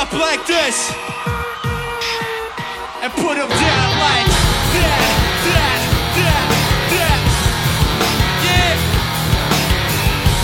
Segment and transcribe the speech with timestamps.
[0.00, 0.88] up like this
[3.04, 4.28] and put them down like
[4.72, 5.00] that,
[5.44, 5.80] that,
[6.16, 6.46] that,
[6.88, 7.20] that.
[8.48, 8.72] Yeah.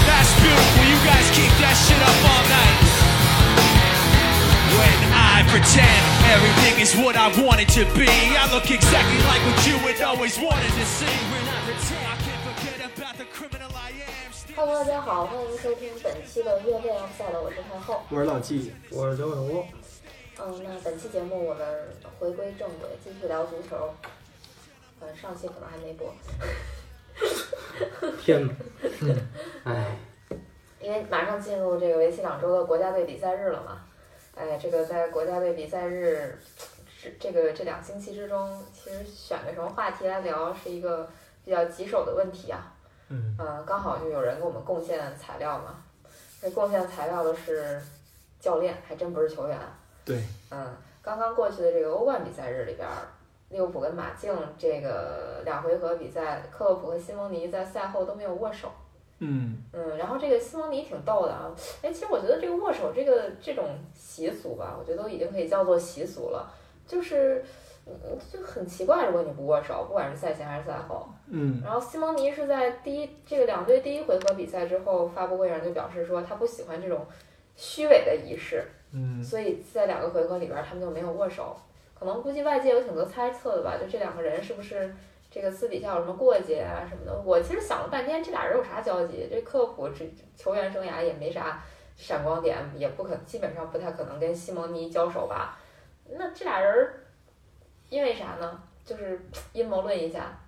[0.04, 0.82] That's beautiful.
[0.92, 2.84] You guys keep that shit up all night.
[4.76, 6.04] When I pretend
[6.36, 10.04] everything is what I want it to be, I look exactly like what you had
[10.04, 11.16] always wanted to see.
[11.32, 13.55] When I pretend, I can't forget about the criminal
[14.56, 18.00] Hello，大家好，欢迎收听本期的越练赛的，我是太后。
[18.08, 19.62] 我是老纪，我是九尾狐，
[20.40, 21.86] 嗯，那本期节目我们
[22.18, 23.92] 回归正轨，继续聊足球。
[25.00, 26.10] 嗯，上期可能还没播，
[28.18, 29.14] 天哪，
[29.64, 29.98] 哎，
[30.80, 33.82] 因为马上进入这个为期两周的国家队比赛日了嘛。
[34.34, 36.34] 哎，这个在国家队比赛日
[37.02, 41.06] 这这个这两星期之中，其实选个什么话题来聊是一个
[41.44, 42.72] 比较棘手的问题啊。
[43.08, 45.76] 嗯，嗯，刚好就有人给我们贡献材料嘛。
[46.40, 47.80] 这贡献材料的是
[48.38, 49.58] 教练，还真不是球员。
[50.04, 53.08] 对，嗯，刚刚过去的这个欧冠比赛日里边儿，
[53.48, 58.70] 利物浦跟马竞这个两回合比赛，克洛普和西蒙尼在赛后都没有握手。
[59.18, 61.50] 嗯，嗯，然后这个西蒙尼挺逗的啊，
[61.82, 66.52] 哎，其实我觉得这个握手这个这种习俗吧，我觉得都已经可以叫做习俗了，
[66.86, 67.44] 就是。
[67.86, 71.08] 嗯，就很奇怪，如果你不握手，不管是赛前还是赛后。
[71.28, 77.06] 嗯，然后西蒙尼是在第一这个两队第一回合比赛之后，发布会上就表示说他不喜欢这种
[77.54, 81.56] 虚伪的仪式，嗯，所以在两个回合里边儿他们就没有握手。
[81.98, 84.92] 可能估计外界有挺多猜测的吧，就这两个人是不是
[85.30, 87.22] 这个私底下有什么过节啊什么的？
[87.24, 89.28] 我其实想了半天，这俩人有啥交集？
[89.30, 90.04] 这克洛普这
[90.36, 91.62] 球员生涯也没啥
[91.96, 95.56] 闪光点，也不可基本上不太可能跟西蒙尼交手吧？
[96.10, 97.00] 那这俩人儿
[97.88, 98.60] 因为啥呢？
[98.84, 99.20] 就是
[99.52, 100.38] 阴谋论一下。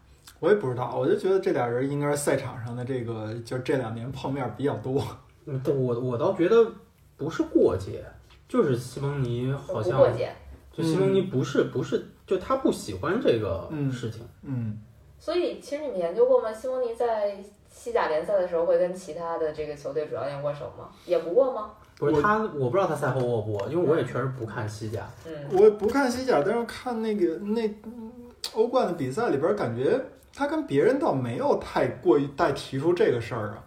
[0.41, 5.03] 我也不知道，我就觉得这俩人应该是赛场上的这个，就这两年碰面比较多。
[5.47, 6.71] 嗯我我倒觉得
[7.17, 8.05] 不是过节，
[8.47, 10.31] 就是西蒙尼好不像过节，
[10.73, 14.79] 就西蒙尼不是不是，就他不喜欢这个嗯事情，嗯，
[15.19, 16.53] 所以其实你们研究过吗？
[16.53, 20.91] 西蒙尼在西甲联赛的时候会跟其他的这个球队主教练握手吗？
[21.07, 21.73] 也不握吗？
[22.01, 28.13] 我不是他，我不知道他赛后卧不握，因为我也确实不看西甲，嗯，我不看西甲，但是看那个那嗯
[28.55, 30.01] 欧冠的比赛里边，感觉
[30.33, 33.65] 他跟别人倒没有太过于带提出这个事儿啊。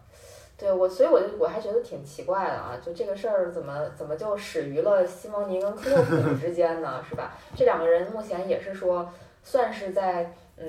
[0.57, 7.03] 对我，所以我就我还觉得挺奇怪的啊，就这个事儿怎么怎么就始于了西蒙尼跟克洛普之间呢？
[7.09, 7.33] 是吧？
[7.55, 9.09] 这两个人目前也是说
[9.43, 10.65] 算是在嗯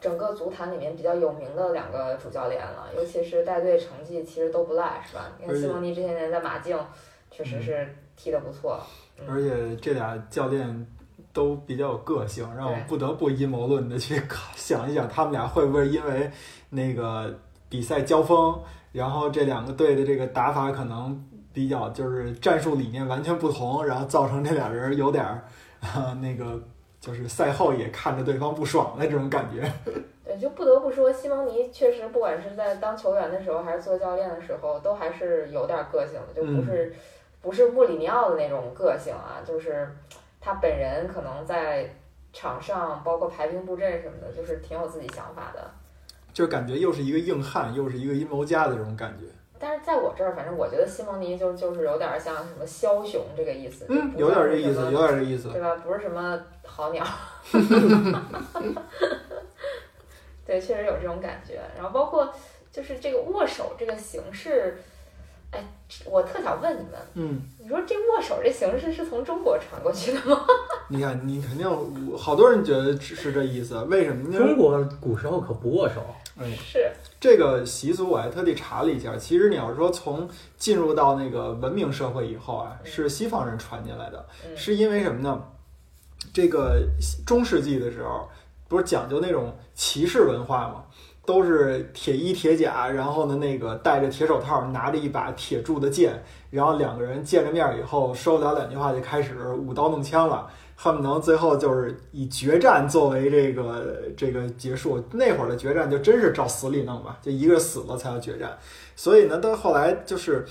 [0.00, 5.30] 整个足坛里面比较有名的两个主教练了，尤其是带队成绩其实都不赖，是吧？
[5.38, 6.78] 你看西蒙尼这些年在马竞
[7.30, 8.80] 确实是踢得不错，
[9.18, 10.86] 嗯而且这俩教练
[11.32, 16.30] 都比较有个性，让我不得不阴谋论的去考想一想，他们俩会不会因为
[16.68, 17.38] 那个
[17.68, 18.58] 比赛交锋，
[18.92, 21.22] 然后这两个队的这个打法可能
[21.52, 25.44] 比较就是战术理念完全不同，然后造成这俩人有点儿、
[25.80, 26.60] 啊那个
[27.00, 29.62] 就是赛后也看着对方不爽的这种感觉。
[30.24, 36.94] 对，就不得不说，西蒙尼确实不管是在当球员的时候，还是做教练的时候，都还是有点个性的，就不是、
[37.40, 39.88] 不是穆里尼奥的那种个性啊，就是
[40.40, 41.92] 他本人可能在
[42.32, 45.68] 场上，包括排兵布阵什么的，就是挺有自己想法的。
[46.32, 49.24] 就感觉又是一个硬汉，又是一个阴谋家的这种感觉。
[49.62, 55.50] 但是在我这儿，反正我觉得西蒙尼就就是有点像什么枭雄这个意思，有点这意思，有点这意思。
[55.50, 55.76] 对吧？
[55.84, 57.04] 不是什么好鸟。
[60.46, 61.60] 对，确实有这种感觉。
[61.76, 62.32] 然后包括
[62.72, 64.78] 就是这个握手这个形式，
[65.52, 65.64] 哎，
[66.04, 70.40] 我特想问你们，嗯，你说这握手这形式是从中国传过去的吗？
[70.88, 71.68] 你看，你肯定
[72.16, 74.38] 好多人觉得只是这意思，为什么呢？
[74.38, 76.00] 中国古时候可不握手，
[76.38, 85.42] 哎，是，这个习俗我还特地查了一下，其实你要说从进入到那个文明社会以后啊，是西方人传进来的，嗯是因为什么呢？
[86.32, 86.80] 这个
[87.26, 88.28] 中世纪的时候，
[88.68, 90.84] 不是讲究那种骑士文化吗？
[91.24, 105.02] 都是铁衣铁甲，然后呢，那个戴着铁手套，拿着一把铁铸的剑，然后两个人见着面以后，说不了两句话就开始舞刀弄枪了，恨不能最后就是以决战作为这个这个结束。
[105.12, 108.58] 那会儿的决战就真是照死里弄吧，就一个死了才要决战。
[108.96, 110.44] 所以呢，到后来就是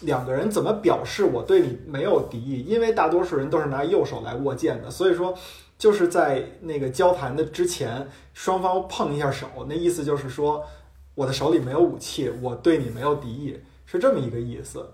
[0.00, 2.62] 两个人怎么表示我对你没有敌意？
[2.64, 5.34] 因为大多数人都是拿右手来握剑的，所以说
[5.76, 10.64] 就是在那个交谈的之前，双方碰一下手，那意思就是说
[11.14, 14.84] 我的手里没有武器，我对你没有敌意，是这么一个意思。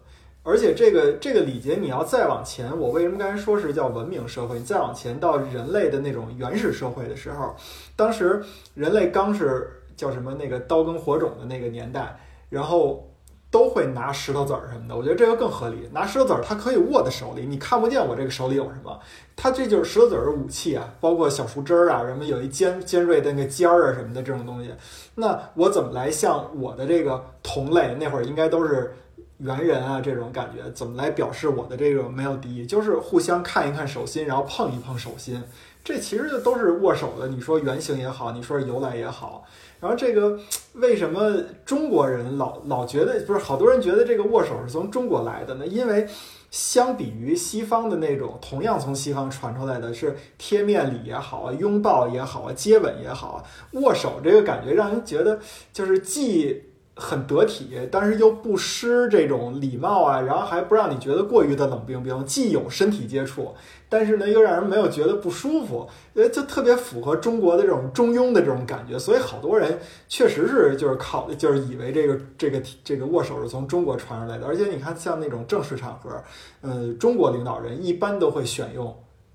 [0.47, 4.59] 而且这个这个礼节你要再往前，我为什么刚才说是叫文明社会？
[4.59, 7.57] 你再往前到人类的那种原始社会的时候，
[7.97, 12.15] 当时人类刚是叫什么那个刀耕火种的那个年代，
[12.51, 13.09] 然后
[13.55, 15.89] 都会拿石头子儿什么的，我觉得这个更合理。
[15.93, 18.99] 拿石头子儿，它可以握在手里，你看不见我这个手里有什么，
[19.37, 24.73] 它这就是石头子儿的武器啊，包括小树枝儿啊，什么有一尖尖锐的那个尖儿啊什么的这种东西。
[25.15, 28.93] 那我怎么来向我的这个同类，那会儿应该都是
[29.39, 32.67] 猿人啊这种感觉，怎么来表示我的这个没有敌意？
[32.67, 35.41] 就是互相看一看手心，然后碰一碰手心，
[35.85, 37.29] 这其实都是握手的。
[37.29, 39.45] 你说原型也好，你说是由来也好。
[39.85, 40.39] 然后这个
[40.77, 41.31] 为什么
[41.67, 45.67] 中国人老老觉得不是好多人觉得这个握手是从中国来的呢？
[45.67, 46.09] 因为
[46.51, 55.39] 相比于西方的那种同样从西方传出来的是贴面礼也好啊，拥抱也好啊，接吻也好啊，握手这个感觉让人觉得
[55.71, 56.63] 就是既
[56.97, 63.53] 很得体，但是又不失这种礼貌啊，然后还不让你觉得过于的冷冰冰，既有身体接触，
[63.95, 76.21] 但是呢又让人没有觉得不舒服，呃，就特别符合中国的这种中庸的这种感觉，所以好多人确实是就是考就是以为这个这个这个握手是从中国传出来的，而且你看像那种正式场合，
[76.63, 78.93] 呃，中国领导人一般都会选用。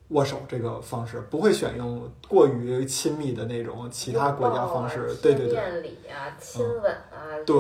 [0.09, 7.56] 握手这个方式不会选用过于亲密的那种其他国家方式对对对，贴面礼啊，亲吻啊，对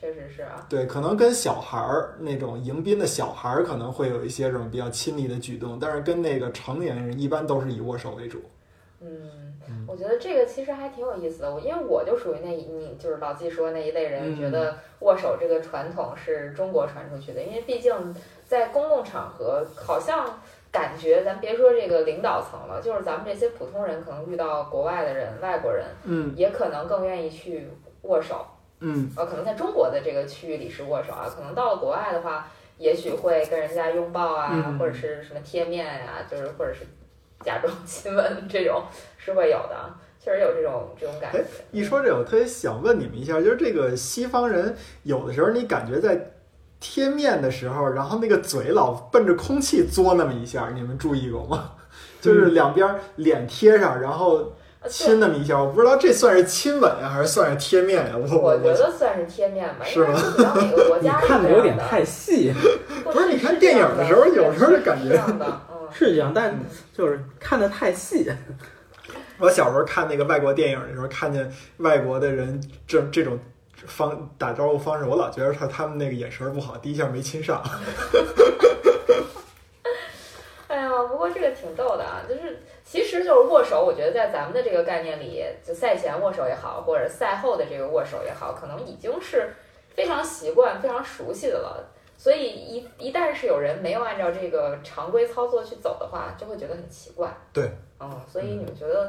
[0.00, 0.66] 确实是啊。
[0.68, 8.40] 对，可能跟小孩儿那种迎宾的小孩儿可能会有一些这种比较亲密的举动，但是跟那个成年人一般都是以握手为主。
[9.02, 9.54] 嗯，
[9.86, 11.54] 我觉得这个其实还挺有意思的。
[11.54, 17.42] 我因为我就属于那一，你就是老季说那一类人，嗯觉得握手这个传统是中国传出去的。
[17.42, 18.14] 因为毕竟
[18.46, 27.68] 在公共场合，好像感觉咱别说这个领导层了，就是咱们这些普通人，可能遇到国外的人、外国人，嗯也可能更愿意去
[28.02, 28.46] 握手。
[28.80, 32.48] 嗯呃，可能在中国的这个区域里是握手啊，可能到了国外的话，
[32.78, 36.80] 也许会跟人家拥抱啊，嗯或者是什么贴面呀、就是或者是
[37.44, 38.82] 假装亲吻这种
[39.16, 41.44] 是会有的，确实有这种这种感觉。
[41.70, 46.32] 一说这，我特别想问你们一下，就是这个西方人有的时候你感觉在
[46.78, 51.72] 贴面的时候，然后那个嘴老奔着空气嘬那么一下，你们注意过吗？
[52.20, 54.52] 就是两边脸贴上，然后呃
[54.88, 58.12] 亲那么一下，我不知道这算是亲吻呀，还是算是贴面呀？
[58.16, 62.52] 我对，我觉得算是贴面吧，是吗不知道哪个国你家看的有点太细，
[63.04, 66.58] 不不是你看电影的时候有时候就感觉是这样的，嗯，是这样，但
[66.96, 68.30] 就是看的太细。
[69.38, 73.38] 我小时候看那个外国电影的时候，看见外国的人这这种
[73.86, 77.62] 方打招呼方式，我老觉得他他们那个眼神不好，第一下没亲上。
[81.32, 89.50] 这个挺逗的啊，就是其实就是握手，我觉得在咱们的这个概念里，就赛前握手也好，或者赛后的这个握手也好，可能已经是
[89.94, 91.84] 非常习惯、非常熟悉的了。
[92.16, 97.34] 所以一一旦是有人没有按照这个常规操作去走的话，就会觉得很奇怪。
[97.52, 99.08] 对，嗯，所以你们觉得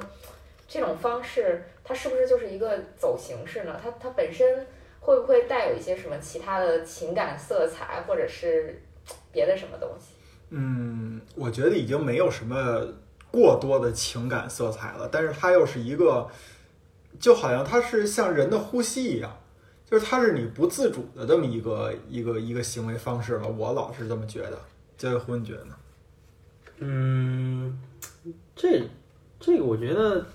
[0.66, 3.78] 这种方式它是不是就是一个走形式呢？
[3.84, 4.66] 它它本身
[5.02, 8.82] 会不会带有一些什么其他的情感色彩，或者是
[9.30, 10.14] 别的什么东西？
[10.52, 12.86] 嗯，我觉得已经没有什么
[13.32, 16.28] 过多的情感色彩了，但是它又是一个，
[17.20, 19.38] 就好像它是像人的呼吸一样，
[19.90, 23.48] 就是它是你不自主的这么一个一个一个行为方式了。
[23.48, 24.60] 我老是这么觉得。
[24.98, 25.76] 这位胡，你觉得呢？
[26.78, 27.80] 嗯，
[28.56, 28.84] 这
[29.40, 30.26] 这个我觉得，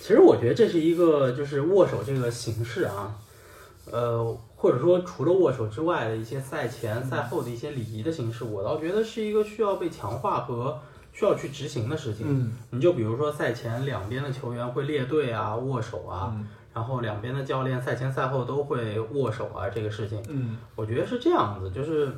[0.00, 3.16] 其实我觉得这是一个就是握手这个形式啊，
[3.90, 10.78] 呃，或者说除了握手之外的一些赛前赛后的一些礼仪的形式，我倒觉得是一个需要被强化和
[11.14, 12.26] 需要去执行的事情。
[12.28, 20.22] 嗯你就比如说赛前两边的球员会列队啊、握手啊，嗯然后两边的教练赛前赛后都会握手啊，这个事情。
[20.28, 22.12] 嗯我觉得是这样子，就是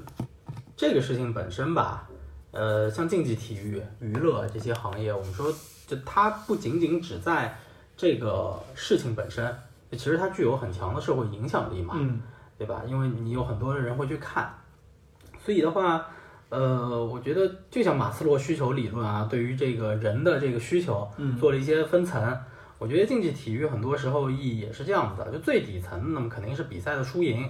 [0.76, 2.08] 这个事情本身吧，
[2.50, 5.46] 呃，像竞技体育、娱乐这些行业，我们说，
[5.86, 7.56] 就它不仅仅只在
[7.96, 9.56] 这个事情本身，
[9.92, 12.20] 其实它具有很强的社会影响力嘛，嗯
[12.62, 12.82] 对吧？
[12.86, 14.54] 因为你有很多的人会去看，
[15.44, 16.06] 所以的话，
[16.48, 22.38] 呃，我觉得就像马斯洛需求理论啊，对于这个人的这个需求嗯做了一些分层。
[22.78, 27.48] 我觉得竞技体育很多时候意义也是这样子的，就最底层，那么肯定是比赛的输赢，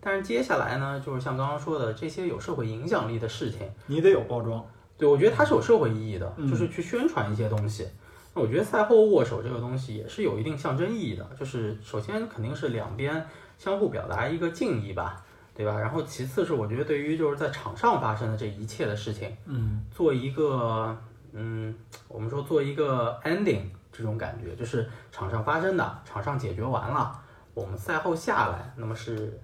[0.00, 4.64] 但是接下来呢，就是像刚刚说的这些有社会影响力的事情，你得有包装。
[4.96, 7.86] 对我觉得它是有社会意义的，嗯就是去宣传一些东西。
[8.34, 13.26] 那我觉得赛后握手这个东西也是有一定象征意义的，就是首先肯定是两边
[13.60, 15.22] 相互表达一个敬意吧，
[15.54, 15.78] 对吧？
[15.78, 20.96] 然后其次是我觉得对于就是在场上发生的这一切的事情，嗯做一个
[21.32, 21.74] 嗯，
[22.08, 27.20] 我们说做一个 ending 这种感觉，就是场上发生的，场上解决完了，
[27.52, 29.38] 我们赛后下来，那么是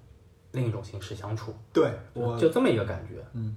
[0.52, 3.22] 另一种形式相处，对我就这么一个感觉。
[3.34, 3.54] 嗯，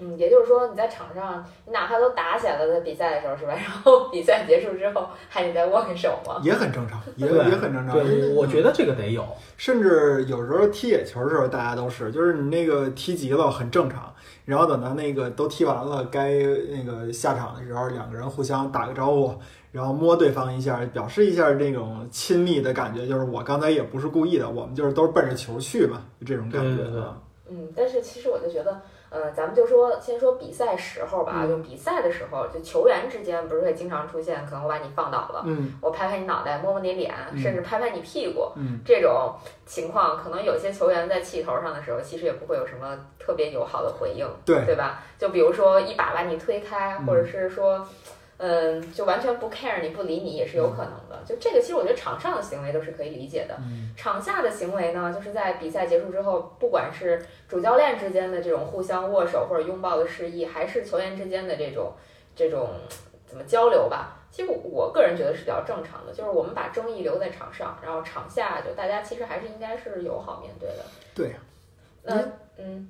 [0.00, 3.52] 嗯，也就是说你在场上，你哪怕都打起来了，在比赛的时候是吧？
[3.60, 6.40] 然后比赛结束之后，还得再握个手吗？
[6.42, 7.92] 也很正常，也也很正常。
[7.92, 9.24] 对，我觉得这个得有。
[9.56, 14.12] 甚至有时候踢野球的时候，大家都是，就是你那个踢急了很正常，
[14.46, 16.30] 然后等到那个都踢完了，该
[16.70, 19.34] 那个下场的时候，两个人互相打个招呼，
[19.70, 27.20] 然后摸对方一下，表示一下这种亲密的感觉，就是我刚才也不是故意的，我们就是都是奔着球去嘛，就这种感觉对对对啊。
[27.50, 28.80] 嗯，但是其实我就觉得，
[29.10, 39.34] 呃，咱们就说先说比赛时候吧，嗯就比赛的时候，就球员之间不是会经常出现，可能我把你放倒了，嗯我拍拍你脑袋，摸摸你脸，嗯甚至拍拍你屁股，嗯这种
[39.66, 45.02] 情况，可能有些球员在气头上的时候，其实也不会有什么特别友好的回应，对对吧？
[45.18, 47.78] 就比如说一把把你推开，嗯或者是说。
[47.78, 47.86] 嗯，
[48.92, 51.22] 就完全不 care 你不理你也是有可能的。
[51.26, 53.54] 就这个，其实我觉得场上的行为都是可以理解的。
[53.58, 61.92] 嗯场下的行为呢，就是在比赛结束之后，不管是主教练之间的这种互相握手或者拥抱的示意，还是球员之间的这种
[62.34, 62.70] 这种
[63.26, 66.12] 怎么交流吧，其实我个人觉得是比较正常的。
[66.14, 70.84] 就是我们把争议留在场上，然后场下就大家其实还是应该是友好面对的。
[71.14, 71.34] 对。
[72.02, 72.32] 那嗯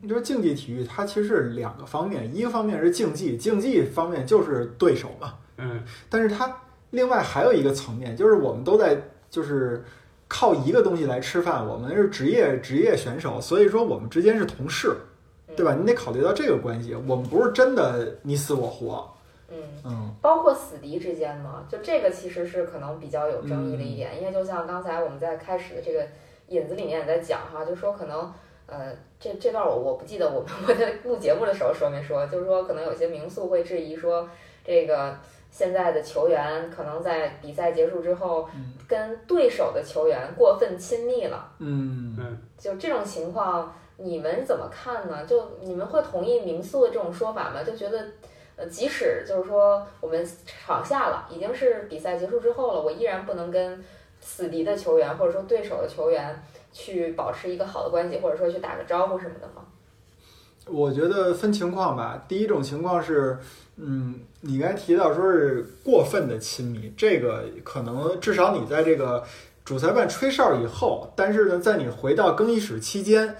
[0.02, 6.56] 你说竞技体育，它其实是两个方面，一个方面是竞技，竞技方面就是对手嘛，嗯，但是它
[6.90, 8.96] 另外还有一个层面，就是我们都在
[9.28, 9.84] 就是
[10.28, 14.96] 靠一个东西来吃饭，我们是职业职业选手，所以说我们之间是同事，
[15.56, 15.74] 对吧？
[15.78, 19.10] 你得考虑到这个关系，我们不是真的你死我活，
[19.48, 19.56] 嗯。
[19.84, 26.06] 嗯包括死敌之间嘛，就这个其实是可能比较有争议的一点，因为就像刚才我们在开始的这个
[26.48, 28.30] 引子里面也在讲哈，就说可能
[28.70, 34.28] 呃这这段我我不记得我们我在录节目的时候说没说，就是说可能有些名宿会质疑说
[34.64, 35.18] 这个
[35.50, 45.26] 现在的球员可能在比赛结束之后嗯跟对手的球员过分亲密了，嗯就这种情况你们怎么看呢？
[45.26, 47.62] 就你们会同意民宿的这种说法吗？
[47.62, 48.06] 就觉得。
[48.56, 53.82] 呃，即使就是说我们场下了，已经是比赛结束之后了，我依然不能跟
[54.20, 56.38] 死敌的球员或者说对手的球员
[56.72, 59.62] 去保持一个好的关系，或者说去打个招呼什么的吗？
[60.66, 62.22] 我觉得分情况吧。
[62.28, 63.38] 第一种情况是，
[63.76, 69.24] 嗯，你刚才提到说是过分的亲密，这个可能至少你在这个
[69.64, 73.36] 主裁判吹哨以后，但是呢，在你回到更衣室期间，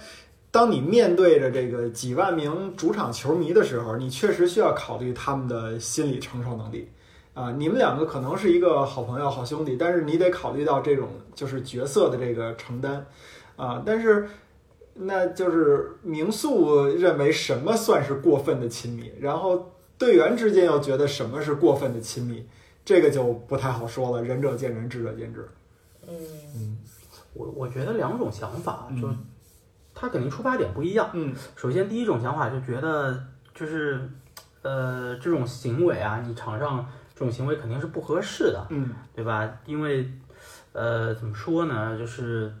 [0.49, 6.89] 当你面对着这个几万名主场球迷的时候，你确实需要考虑他们的心理承受能力。
[7.33, 13.05] 啊，你们两个可能是一个好朋友、好兄弟，但是你得考虑到这种就是角色的这个承担，
[13.55, 14.27] 啊，但是
[14.95, 22.45] 那就是民宿认为什么算是过分的亲密，然后队员之间又觉得什么是过分的亲密，
[22.83, 25.47] 这个就不太好说了，仁者见仁，智者见智。
[26.07, 26.13] 嗯
[26.55, 26.77] 嗯
[27.33, 29.17] 我我觉得两种想法，就嗯
[29.93, 31.09] 他肯定出发点不一样。
[31.13, 33.23] 嗯首先，第一种想法就觉得
[33.55, 34.09] 就是，
[34.63, 36.85] 呃，这种行为啊，你场上
[37.21, 39.47] 这种行为肯定是不合适的，嗯对吧？
[39.67, 40.11] 因为，
[40.73, 41.95] 呃，怎么说呢？
[41.95, 42.51] 就是，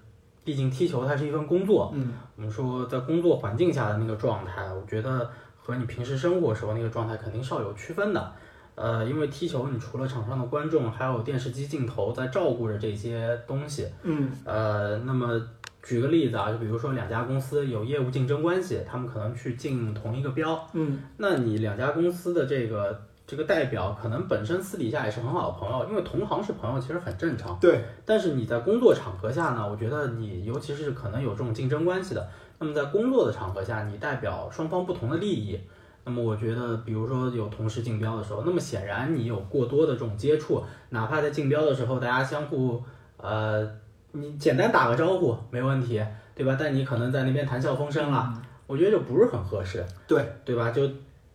[0.43, 5.27] 毕竟踢球它是一份工作，嗯我们说在工作环境下的那个状态，我觉得
[5.57, 8.31] 和你平时生活时候那个状态肯定是要有区分的。
[8.75, 13.87] 呃，因为踢球，你除了场上的观众，还有电视机镜头在照顾着这些东西。
[14.03, 15.41] 嗯呃，那么
[15.81, 23.01] 举个例子啊，就比如说两家公司有业务竞争关系，他们可能去竞同一个标，嗯那你两家公司的这个
[23.31, 27.57] 这个代表可能本身私底下也是很好的朋友，因为同行是朋友其实很正常。
[27.61, 32.27] 对，但是你在工作场合下呢，我觉得你尤其是可能有这种竞争关系的，
[32.59, 35.57] 那么在工作的场合下，你代表双方不同的利益。
[36.03, 42.83] 那么我觉得，比如说有同事竞标的时候，那么显然你有过多的这种接触，哪怕在竞标的时候，大家相互
[43.15, 43.65] 呃，
[44.11, 46.03] 你简单打个招呼没问题，
[46.35, 46.57] 对吧？
[46.59, 48.33] 但你可能在那边谈笑风生了，
[48.67, 50.71] 我觉得就不是很合适，对对吧？
[50.71, 50.81] 就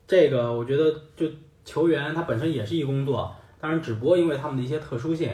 [0.06, 1.26] 这个，我觉得就
[1.66, 3.30] 球员他本身也是一工作，
[3.60, 5.30] 当然只不过因为他们的一些特殊性，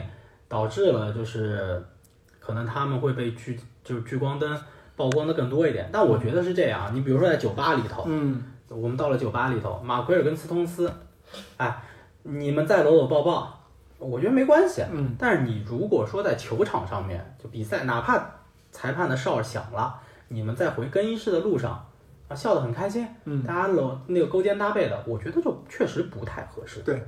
[0.49, 1.81] 导致了就是
[2.39, 4.59] 可能他们会被聚就是聚光灯
[4.97, 5.87] 曝光的更多一点。
[5.93, 10.91] 但我觉得是这样，你比如说在酒吧里头，嗯我们到了酒吧里头，马奎尔跟斯通斯，
[11.57, 11.81] 哎，
[12.23, 13.59] 你们再搂搂抱抱，
[13.99, 14.83] 我觉得没关系。
[14.91, 18.25] 嗯但是你如果说在球场上面就比赛，哪怕
[18.71, 21.85] 裁判的哨响了，你们在回更衣室的路上
[22.33, 26.81] 啊笑得很开心，嗯，大家搂那个勾肩搭背的，我觉得就确实不太合适。
[26.81, 27.01] 对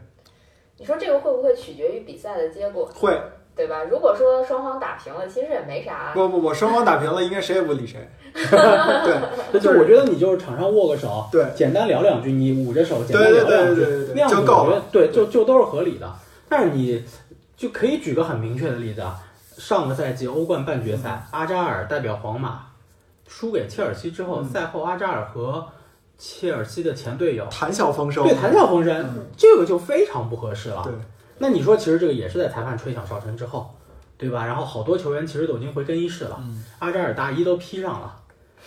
[0.77, 3.20] 你说这个会不会取决于比赛的结果，会。
[3.58, 3.84] 对吧？
[3.89, 6.12] 如果说双方打平了，其实也没啥。
[6.13, 8.05] 不不不，双方打平了，应该谁也不理谁。
[8.34, 14.63] 对 就我觉得你就是场上握个手，对简单聊两句，你捂着手简单对对聊两句，对对对对，那样子就够了。
[14.65, 16.13] 我觉得对，就就都是合理的。
[16.50, 17.01] 但是你
[17.55, 19.17] 就可以举个很明确的例子啊，
[19.58, 22.60] 上个赛季欧冠半决赛，阿扎尔代表皇马
[23.27, 25.67] 输给切尔西之后，嗯赛后阿扎尔和
[26.17, 30.82] 切尔西的前队友，谈笑风生，对谈笑风生，嗯这个就非常不合适了。
[30.84, 30.94] 对，
[31.39, 33.70] 那你说，其实这个也是在裁判吹响哨声之后，
[34.17, 34.46] 对吧？
[34.46, 38.15] 然后好多球员其实都已经回更衣室了，嗯，阿扎尔大衣都披上了，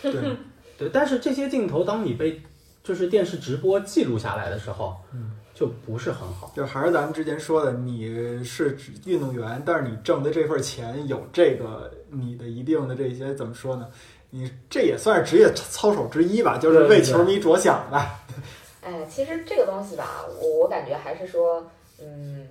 [0.01, 0.13] 对，
[0.77, 0.89] 对。
[0.89, 2.41] 但是这些镜头，当你被
[2.83, 6.51] 就是电视直播记录下来的时候，嗯，就不是很好。
[6.55, 13.87] 就还是咱们之前说的，你是运动员，但是你挣的这份钱有这个你的一定的这些怎么说呢？
[14.31, 18.19] 你这也算是职业操守之一吧，就是为球迷着想吧。
[18.81, 21.65] 哎，其实这个东西吧，我我感觉还是说，
[21.99, 22.47] 嗯，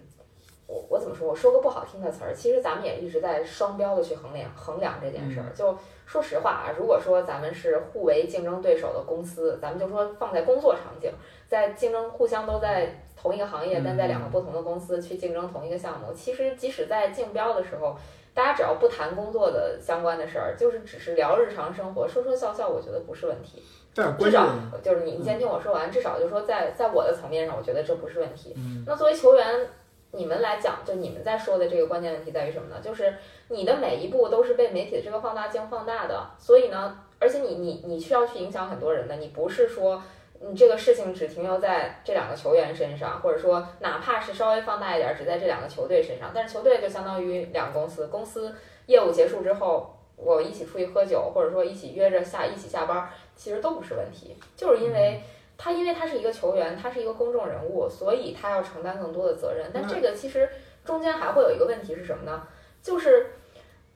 [0.66, 1.26] 我我怎么说？
[1.28, 5.47] 我说个不好听的词儿，其实咱们也一直在双标的去衡量衡量这件事儿。
[5.54, 11.11] 就说实话啊，如果说咱们是互为竞争对手的公司，咱们就说放在工作场景，
[11.49, 17.97] 在竞争互相都在同一个行业，但在两个不同的公司去竞争同一个项目，其实即使在竞标的时候。
[18.38, 23.61] 大家只要不谈工作的相关的事儿，就是只是聊日常生活，说说笑笑，我觉得不是问题。
[23.92, 24.47] 至少，
[24.80, 25.90] 就是你，你先听我说完。
[25.90, 28.54] 至少就是说在，在我的层面上，我觉得这不是问题。
[28.57, 29.66] 嗯那作为球员，
[30.12, 32.76] 你们来讲，就你们在说的这个关键问题在于什么呢？
[32.80, 33.12] 就是
[33.49, 40.00] 你的每一步都是被媒体的这个放大镜放大的，所以呢，而且你你你需要去影响很多人的，你不是说。
[40.40, 48.54] 你这个事情只停留在这两个球员身上，或者说哪怕是稍微放大一点，只在这两个球队身上，但是球队就相当于两个公司，公司
[48.87, 55.21] 业务结束之后，我一起出去喝酒，或者说一起约着下一起下班，其实都不是问题，就是因为
[55.57, 59.71] 他因为他是一个球员，他是一个公众人物，所以他要承担更多的责任。
[59.75, 60.49] 但这个其实
[60.85, 62.47] 中间还会有一个问题是什么呢？
[62.80, 63.26] 就是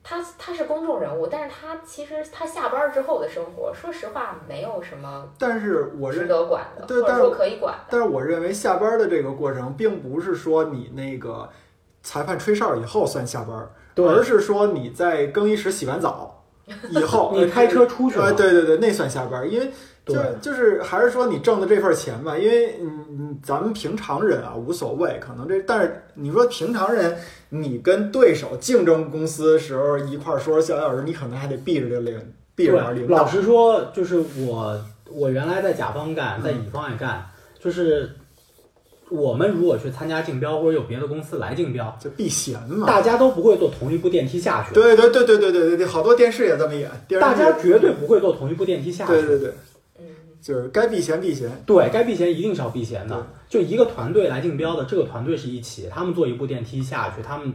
[0.05, 7.85] 他他是公众人物，但是他其实他下班之后的生活，说实话没有什么但是我值认，得管的，对但是或者说可以管的。
[7.91, 11.49] 但是我认为下班的这个过程，并不是说你那个
[12.03, 16.43] 裁判吹哨以后算下班，而是说你在更衣室洗完澡
[16.91, 19.73] 以后， 你开车出去呃，对对对，那算下班，因为就
[20.05, 27.17] 对就是还是说你挣的这份钱吧，因为嗯嗯，咱们平常人啊无所谓，可能这但是你说平常人，
[27.51, 32.19] 你跟对手竞争公司的时候一块儿说说笑笑时，你可能还得避着这领
[32.57, 34.77] 避着点，领导老，实说，就是我
[35.11, 37.25] 我原来在甲方干，在嗯乙方也干，
[37.61, 38.11] 就是
[39.09, 42.87] 我们如果去参加竞标，或者有别的公司来竞标，就避嫌嘛。
[42.87, 49.13] 大家都不会坐同一部电梯下去，对对对对对对对对，好多电视也这么演，大家绝对不会坐同一部电梯下去。
[49.13, 49.55] 对对对，嗯，
[50.43, 51.49] 就是该避嫌避嫌。
[51.65, 53.27] 对，该避嫌一定是要避嫌的。
[53.49, 57.55] 就一个团队来竞标的，这个团队是一起，他们坐一部电梯下去，他们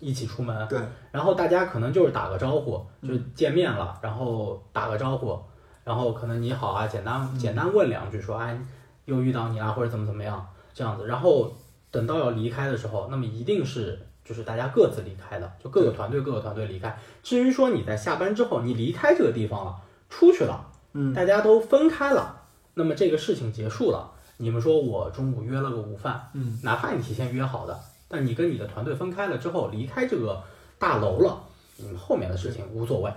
[0.00, 5.38] 一起出门，对，然后大家可能就是打个招呼，嗯就见面了，然后打个招呼，
[5.84, 8.58] 然后可能你好啊，简单简单问两句，说哎
[9.04, 11.52] 又遇到你啦，或者怎么怎么样这样子，然后
[11.90, 16.96] 等到要离开的时候，那么一定是就是大家各自离开的，就各个团队各个团队离开。
[17.22, 19.76] 至于说你在下班之后你离开这个地方了，
[20.08, 20.68] 出去了。
[20.94, 22.42] 嗯，大家都分开了，
[22.74, 24.10] 那么这个事情结束了。
[24.38, 27.78] 你们说我中午约了个午饭，嗯，哪怕你提前约好的，
[28.08, 30.42] 但你跟你的团队分开了之后，离开这个
[30.78, 31.42] 大楼了，
[31.76, 33.12] 你们后面的事情无所谓。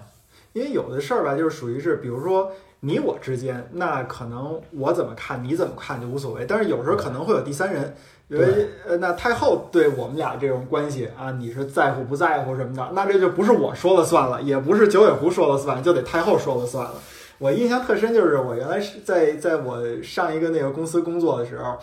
[0.54, 6.46] 因为有的事儿吧，就是属于是，比如说你我之间，那可能我怎么看，你怎么看就无所谓。
[6.46, 7.96] 但是有时候可能会有第三人，
[8.30, 16.94] 因为呃，那太后对我们俩这种关系啊，你是在乎不在乎什么的，那这就不是我说了算了，也不是九尾狐说了算，就得太后说了算了。
[17.38, 21.78] 我印象特深，就是我原来是在在我上一个那个公司工作的时候，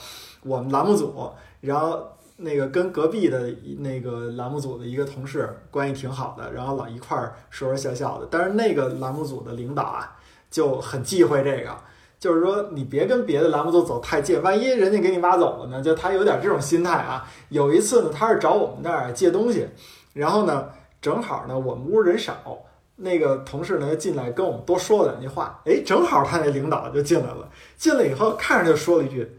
[0.44, 8.26] 我们栏目组，然后那个跟隔壁的那个栏目组的一个同事关系挺好的，然后老一块儿说说笑笑的。
[8.30, 10.16] 但是那个栏目组的领导啊，
[10.50, 11.76] 就很忌讳这个，
[12.18, 15.82] 就是说你别跟别的栏目组走太近，万一人家给你挖走了呢？
[15.82, 17.28] 就他有点这种心态啊。
[17.50, 19.68] 有一次呢，他是找我们那儿借东西，
[20.14, 20.70] 然后呢，
[21.02, 22.58] 正好呢我们屋人少。
[23.02, 27.48] 那个同事呢进来跟我们多说了两句话，哎，正好他那领导就进来了。
[27.76, 29.38] 进来以后看着就说了一句：“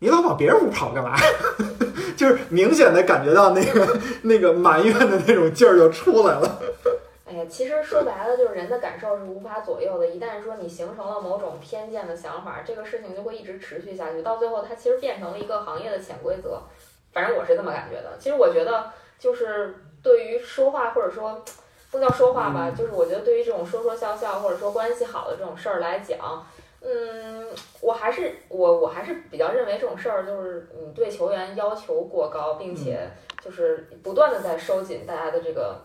[0.00, 1.16] 你老往别人屋跑干嘛？”
[2.16, 6.60] 就是明显的感觉到那个那个埋怨的那种劲儿就出来了。
[7.24, 10.08] 哎呀，其实说白了就是人的感受是无法左右的。
[10.08, 16.60] 一旦说你形成了某种偏见的想法，这个事情就会一直持续下去，到最后它其实变成了一个行业的潜规则。
[17.12, 18.16] 反正我是这么感觉的。
[18.18, 21.42] 其实我觉得就是对于说话或者说
[21.90, 26.46] 不叫说话吧，就是我觉得对于这种说说笑笑或者说关系好的这种事儿来讲，
[26.80, 27.48] 嗯，
[27.80, 33.10] 我还是我我还是比较认为这种事儿就是你对球员要求过高，并且
[33.42, 35.80] 就是不断的在收紧大家的这个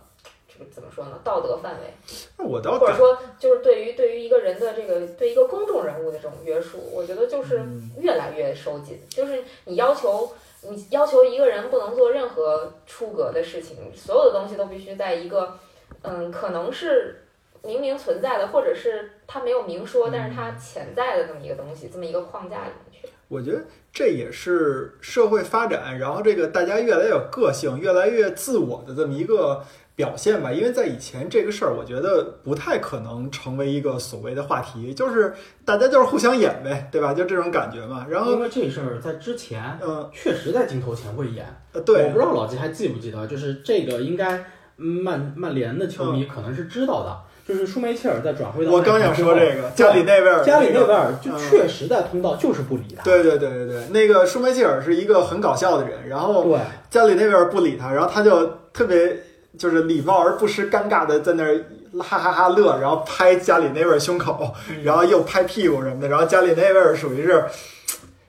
[0.47, 7.91] 这个怎么说呢道德范围，我倒或者说就是对于对于一个人的这个对一个公众人物的这种约束，我觉得就是嗯。
[7.99, 10.29] 越来越收紧，就是你要求。
[10.65, 15.59] 你要求一个人不能做任何出格的事情，所有的东西都必须在一个，
[16.03, 17.23] 嗯，可能是
[17.63, 23.09] 明明存在的，或者是他没有明说，但是嗯他潜在的这么一个东西，这么一个框架里面去。
[23.29, 29.63] 我觉得这也是社会发展，然后这个大家越来越有个性、越来越自我的这么一个
[29.95, 30.51] 表现吧。
[30.51, 35.33] 因为在以前这个事儿，我觉得不太可能成为一个所谓的话题，就是
[35.65, 37.13] 大家就是互相演呗，对吧？
[37.13, 38.05] 就这种感觉嘛。
[38.07, 51.39] 然后因，为这事儿在之前嗯，确实在镜头前会演，呃，对我不知道老季还记不记得，就是这个应该曼曼联的球迷可能是知道的，就是舒梅切尔在转会到我刚想说这个，加里内维尔，加里内维那尔就嗯。
[51.39, 56.59] 确实在通道就是不理他，对对对对对，那个舒梅切尔是一个很搞笑的人，然后对。
[56.89, 59.17] 加里内维尔不理他，然后他就特别
[59.57, 61.63] 就是礼貌而不失尴尬的在那儿
[61.99, 67.45] 哈哈哈乐，然后拍加里内维尔胸口，然后又拍屁股什么的，然后加里内维尔属于是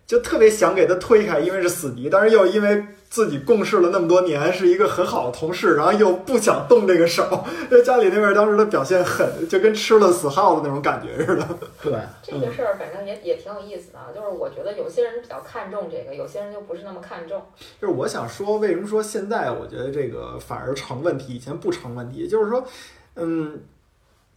[0.06, 11.46] 就特别想给他推开，因为是死敌，但是又因为自己共事了那么多年，是一个很好的同事，然后又不想动这个手，因为家里内维尔当时的表现很就跟吃了死耗子那种感觉似的。
[11.80, 11.92] 对，
[12.24, 17.40] 这个事儿反正也也挺有意思的啊，就是我觉得有些人比较看重这个，有些人就不是那么看重。
[17.80, 22.26] 就是我想说，为什么说现在我觉得这个反而成问题，以前不成问题？
[22.26, 22.66] 就是说，
[23.14, 23.60] 嗯，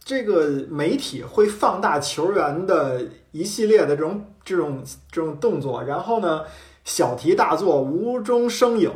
[0.04, 6.44] 这个媒体会放大球员的一系列的这种这种这种动作，然后呢，
[6.88, 8.90] 小题大做、无中生有、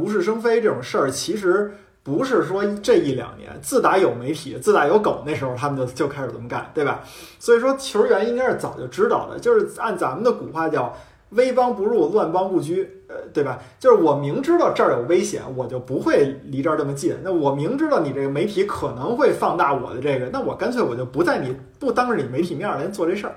[0.00, 1.70] 无事生非这种事儿，其实。
[2.04, 7.00] 不是说这一两年，自打有媒体，自打有狗那时候，他们就就开始这么干，对吧？
[7.38, 10.92] 所以说球员应该是早就知道的，就是按咱们的古话叫
[11.30, 13.60] “危邦不入，乱邦不居”，呃，对吧？
[13.78, 17.14] 就是我明知道这儿有危险，我就不会离这儿这么近。
[17.22, 23.34] 那我明知道你这个媒体可能会放大我的这个，那我干脆我就不在你不当着你媒体面儿来做这事儿。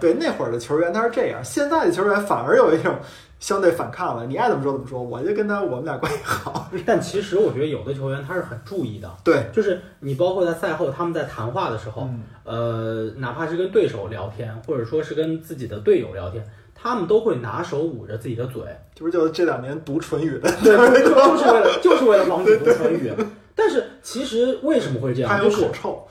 [0.00, 2.96] 对那会儿的球员他是这样，现在的球员反而有一种
[3.42, 4.24] 相对反抗了。
[4.24, 6.70] 你爱怎么说怎么说，我就跟他我们俩关系好。
[6.86, 18.62] 但其实我觉得有的球员他是很注意的，对，就是你包括在赛后他们在谈话的时候，嗯，呃，哪怕是跟对手聊天，或者说是跟自己的队友聊天，他们都会拿手捂着自己的嘴，
[18.94, 23.12] 这不就这两年读唇语的， 对，就就是为了就是为了防止读唇语。
[23.56, 25.28] 但是其实为什么会这样？
[25.28, 26.08] 还有就是口臭。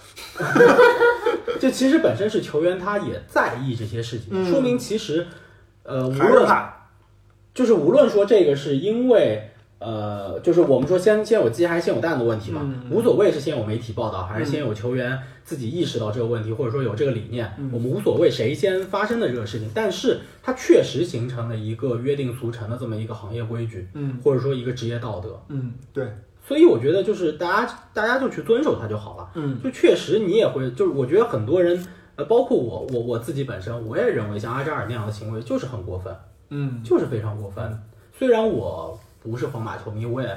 [1.61, 5.25] 这其实本身是球员他也在意这些事情，嗯说明其实
[5.83, 6.80] 呃无论怕。
[7.53, 26.07] 就是无论说这个是因为呃，就是我们说先先有鸡还是先有蛋的问题嘛，嗯无所谓是先有媒体报道还是先有球员自己意识到这个问题，或者说有这个理念，嗯我们无所谓谁先发生的这个事情，但是它确实形成了一个约定俗成的这么一个行业规矩，嗯或者说一个职业道德，嗯，对，
[26.47, 29.31] 所以我觉得就是大家大家就去遵守它就好了。
[29.33, 31.83] 嗯就确实你也会，就是我觉得很多人，
[32.17, 36.15] 呃，包括我，我我自己本身，我也认为像阿扎尔那样的行为就是很过分，
[36.51, 37.79] 嗯就是非常过分。
[38.13, 40.27] 虽然我不是皇马球迷，我也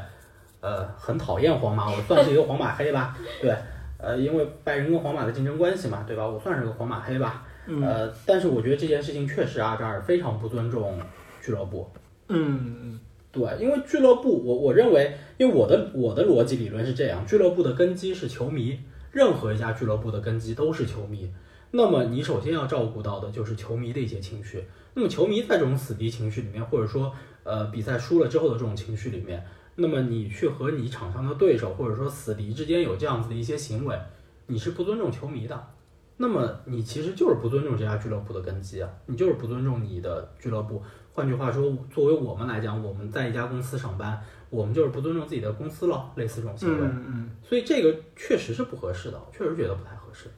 [0.60, 3.54] 呃很讨厌皇马，我算是一个皇马黑吧， 对，
[3.98, 6.26] 呃，因为拜仁跟皇马的竞争关系嘛，对吧？
[6.26, 10.98] 我算是个皇马黑吧，嗯呃，但是我觉得这件事情确实阿扎尔非常不尊重
[11.42, 11.90] 俱乐部，
[12.28, 13.00] 嗯嗯
[13.32, 18.78] 对，因为俱乐部，我我认为，因为我的我的逻辑理论是这样，俱乐部的根基是球迷，
[19.10, 21.28] 任何一家俱乐部的根基都是球迷。
[21.72, 24.64] 那么你首先要照顾到的就是球迷的一些情绪。
[24.94, 29.44] 那么球迷在这种死敌情绪里面，或者说呃比赛输了之后的这种情绪里面，
[29.76, 33.98] 那么你去和你场上的对手或者说死敌之间有这样子的一些行为，
[34.46, 35.68] 你是不尊重球迷的。
[36.16, 40.80] 那么你其实就是不尊重这家俱乐部的根基啊，你就是不尊重你的俱乐部。
[41.12, 46.86] 换句话说，作为我们来讲，我们在一家公司上班，我们就是不尊重自己的公司了，类似这种行为。
[46.86, 50.30] 嗯嗯所以这个确实是不合适的，我确实觉得不太合适。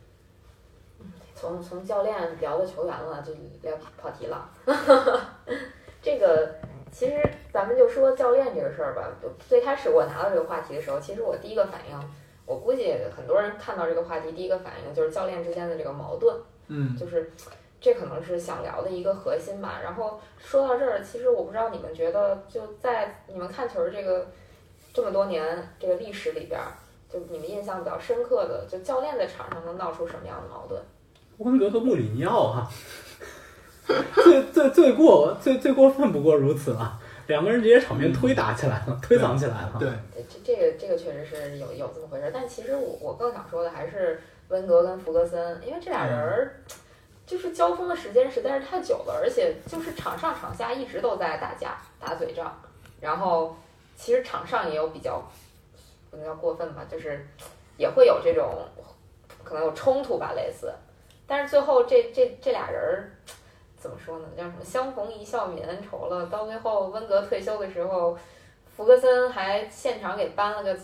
[1.36, 4.50] 从从教练聊到球员了，就聊跑题了。
[6.02, 6.48] 这个
[6.90, 7.22] 其实
[7.52, 9.06] 咱们就说教练这个事儿吧。
[9.46, 12.10] 最开始我拿到这个话题的时候，其实我第一个反应，
[12.46, 16.34] 我估计很多人看到这个话题，第一个反应就是教练之间的这个矛盾，
[16.68, 17.30] 嗯就是
[17.80, 19.78] 这可能是想聊的一个核心吧。
[19.82, 24.26] 然后说到这儿，其实我不知道你们觉得，就在你们看球儿这个
[24.94, 26.72] 这么多年这个历史里边儿，
[27.10, 30.80] 就你们印象比较深刻的，就教练在场上能闹出什么样的矛盾？
[31.38, 32.70] 温格和穆里尼奥啊，
[34.14, 39.76] 最最最过最最过分不过如此了，两个人直接场面推打起来了，推搡起来了。
[39.78, 46.62] 对，这这这个这个确实是有有这么回事儿，但其实我我更想说的还是温格跟弗格森，因为这俩人儿
[47.26, 52.56] 就是交锋的时间实在是太久了，而且就是场上场下一直都在打架打嘴仗，
[53.00, 53.56] 然后
[53.96, 55.22] 其实场上也有比较
[56.10, 57.26] 不能叫过分吧，就是
[57.76, 58.64] 也会有这种
[59.44, 60.72] 可能有冲突吧，类似，
[61.26, 63.12] 但是最后这这这俩人儿。
[63.78, 64.24] 怎么说呢？
[64.36, 66.26] 叫什么“相逢一笑泯恩仇”了。
[66.26, 68.18] 到最后，温格退休的时候，
[68.74, 70.76] 弗格森还现场给颁了个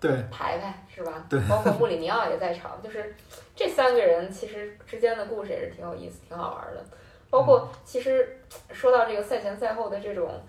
[0.00, 1.24] 对，牌牌是吧？
[1.28, 3.14] 对包括穆里尼奥也在场，就是
[3.54, 6.82] 这三个人其实之间的故事也是挺有意思、挺好玩的。
[7.30, 8.40] 包括其实
[8.72, 10.40] 说到这个赛前赛后的这种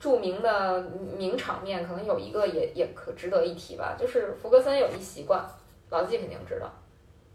[0.00, 0.80] 著名的
[1.16, 5.44] 名场面，可能有一个也也可值得一提吧，就是福格森有一习惯，
[5.90, 6.72] 老季肯定知道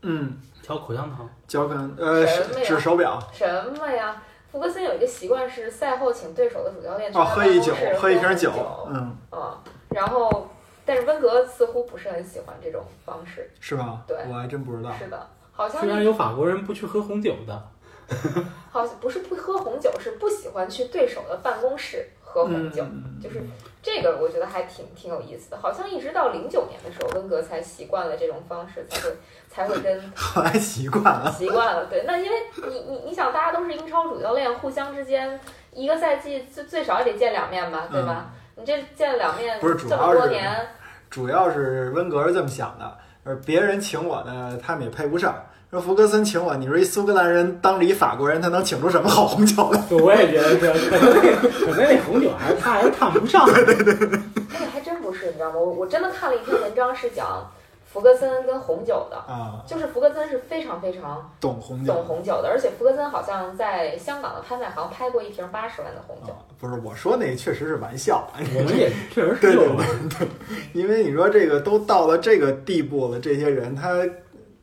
[0.01, 3.45] 嗯，嚼口香糖，交跟呃什么呀指手表什
[3.77, 4.21] 么呀？
[4.51, 10.49] 福格森有一个习惯是赛后请对手的主教练去哦，喝一酒喝一瓶酒酒，，嗯，啊，然后
[10.85, 13.49] 但是温格似乎不是很喜欢这种方式。
[13.61, 14.01] 是吧？
[14.05, 14.91] 对我还真不知道。
[14.99, 17.69] 是的，好像虽然有法国人不去喝红酒的，
[18.71, 22.83] 好像不是不喝红酒，是不喜欢去对手的办公室喝红酒。
[22.83, 23.41] 嗯，就是
[23.83, 25.57] 这个，我觉得还挺挺有意思的。
[25.57, 29.15] 好像一直到零九年的时候，温格才习惯了这种方式，才会
[29.49, 31.31] 才会跟 后来习惯了。
[31.31, 31.85] 习惯了。
[31.85, 32.37] 对，那因为
[32.69, 35.39] 你你你想，大家都是英超主教练，互相之间
[35.73, 38.31] 一个赛季最最少也得见两面吧，对吧？
[38.55, 40.67] 你这见了两面不是主这要是么多年，
[41.09, 45.43] 主要是温格是这么想的，而别人请我呢，他们也配不上。
[45.71, 49.81] 说福格森请我，你说一苏格兰人当着一法国人，他能请出什么好红酒来？
[49.89, 53.45] 我也觉得是，可能那可能那红酒还是他还是看不上。
[53.45, 54.19] 对对对
[54.51, 55.55] 那个还真不是，你知道吗？
[55.55, 57.49] 我我真的看了一篇文章，是讲
[57.85, 59.15] 福格森跟红酒的。
[59.15, 62.03] 啊，就是福格森是非常非常懂红酒懂酒。
[62.03, 66.33] 红酒的，而且福格森好像在香港的拍卖行拍过一瓶八十万的红酒。
[66.33, 69.75] 啊，不是我说那确实是玩笑，啊我们也 确实对对是有
[70.19, 70.27] 对
[70.73, 74.03] 因为你说这个都到了这个地步了，这些人他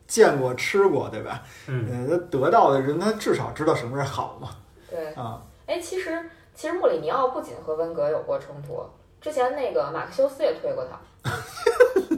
[0.09, 1.43] 见过吃过，对吧？
[1.69, 4.49] 嗯，嗯，他得到的人他至少知道什么是好嘛。
[4.91, 6.19] 对，啊，哎，其实
[6.55, 8.83] 其实穆里尼奥不仅和温格有过冲突，
[9.21, 11.31] 之前那个马克修斯也推过他。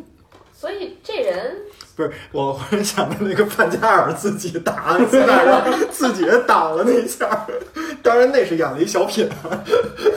[0.54, 1.56] 所以这人
[1.96, 7.46] 不是，我忽然想到那个范加尔自己打阿森纳， 然后自己人挡了那一下，
[8.02, 9.26] 当然那是演了一小品。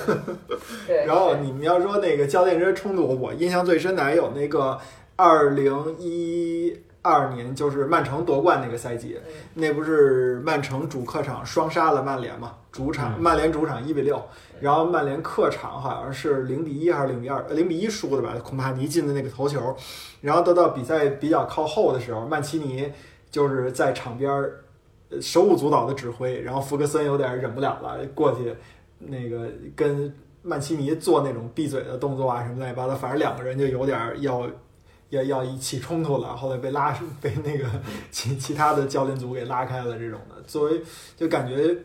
[0.85, 4.77] 对，然后你们要说那个教练之间冲突，我印象最深的还有那个
[5.15, 12.53] 二零一二年，就是曼城夺冠那个赛季，嗯那不是曼城主客场双杀了曼联嘛？
[12.71, 14.19] 主场嗯曼联主场一比六，
[14.61, 18.33] 然后曼联客场好像是零比一还是零比二，零比一输的吧？
[18.43, 19.75] 孔帕尼进的那个头球，
[20.21, 22.89] 然后都到比赛比较靠后的时候，曼奇尼
[23.29, 24.63] 就是在场边儿
[25.09, 28.55] 呃手舞足蹈的指挥，然后福格森有点忍不了了，过去
[28.97, 30.11] 那个跟
[30.41, 34.47] 曼奇尼做那种闭嘴的动作啊什么乱七八糟，反正两个人就有点儿要
[35.09, 37.67] 要要一起冲突了，后来被拉 被那个
[38.11, 40.41] 其其他的教练组给拉开了这种的。
[40.43, 40.81] 作为
[41.15, 41.75] 就感觉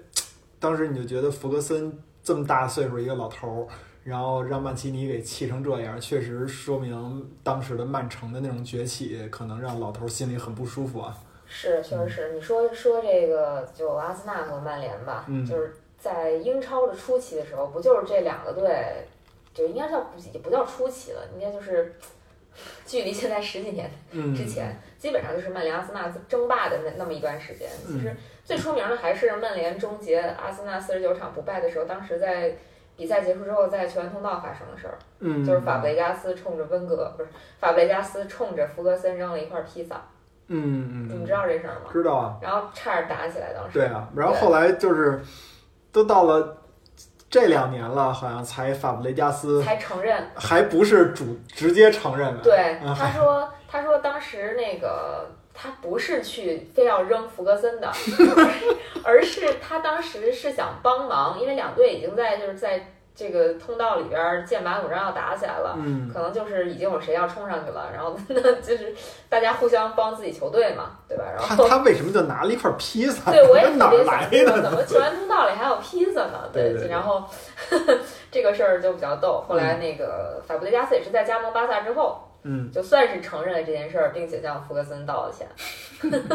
[0.58, 3.68] 当时你就觉得弗格森这么大岁数一个老头儿，
[4.04, 11.16] 然后让曼奇尼给气成这样，确实说明当时的曼城的那种崛起，可能让老头儿心里很不舒服啊。
[11.46, 12.32] 是确实是。
[12.34, 19.06] 你说说这个就阿森纳和曼联吧，嗯就是在英超的初期的时候，不就是这两个队，
[19.54, 21.94] 就应该叫不也不叫初期了，应该就是
[22.86, 27.68] 距离现在十几年嗯，之前，基本上就是曼联、阿森纳争霸的那那么一段时间。
[27.86, 32.56] 其实嗯最出名的还是曼联终结阿森纳四十九场不败的时候，当时在
[32.96, 37.28] 比赛结束之后，在球员通道发生的事儿，嗯，就是法布雷加斯冲着温格不是
[37.60, 39.96] 法布雷加斯冲着福格森扔了一块披萨，
[40.48, 41.90] 嗯嗯，你们知道这事儿吗？
[41.92, 42.38] 知道啊。
[42.42, 43.78] 然后差点打起来，当时。
[43.78, 45.20] 对啊，然后后来就是
[45.92, 46.57] 都到了
[47.30, 52.42] 这两年了，好像才法布雷加斯才承认，还不是主直接承认的。
[52.42, 57.92] 对，嗯他说，他说当时那个他不是去非要扔弗格森的，
[59.04, 65.74] 而是他当时是想帮忙，因为两队已经在就是在这个通道里边儿剑拔弩张要打起来了。
[65.76, 68.94] 嗯，可能就是已经有谁要冲上去了，然后那 就是
[69.28, 71.24] 大家互相帮自己球队嘛，对吧？
[71.36, 73.32] 然后他为什么就拿了一块披萨？
[73.32, 74.62] 对我也特别哪儿来想知道，的？
[74.62, 76.48] 怎么球员通道里还有披萨呢？
[76.52, 77.24] 对对对然后
[78.30, 79.44] 这个事儿就比较逗。
[79.48, 85.48] 后来那个法布雷加斯也是在加盟巴萨之后，嗯，就算是承认了这件事儿，并且向福格森道了歉。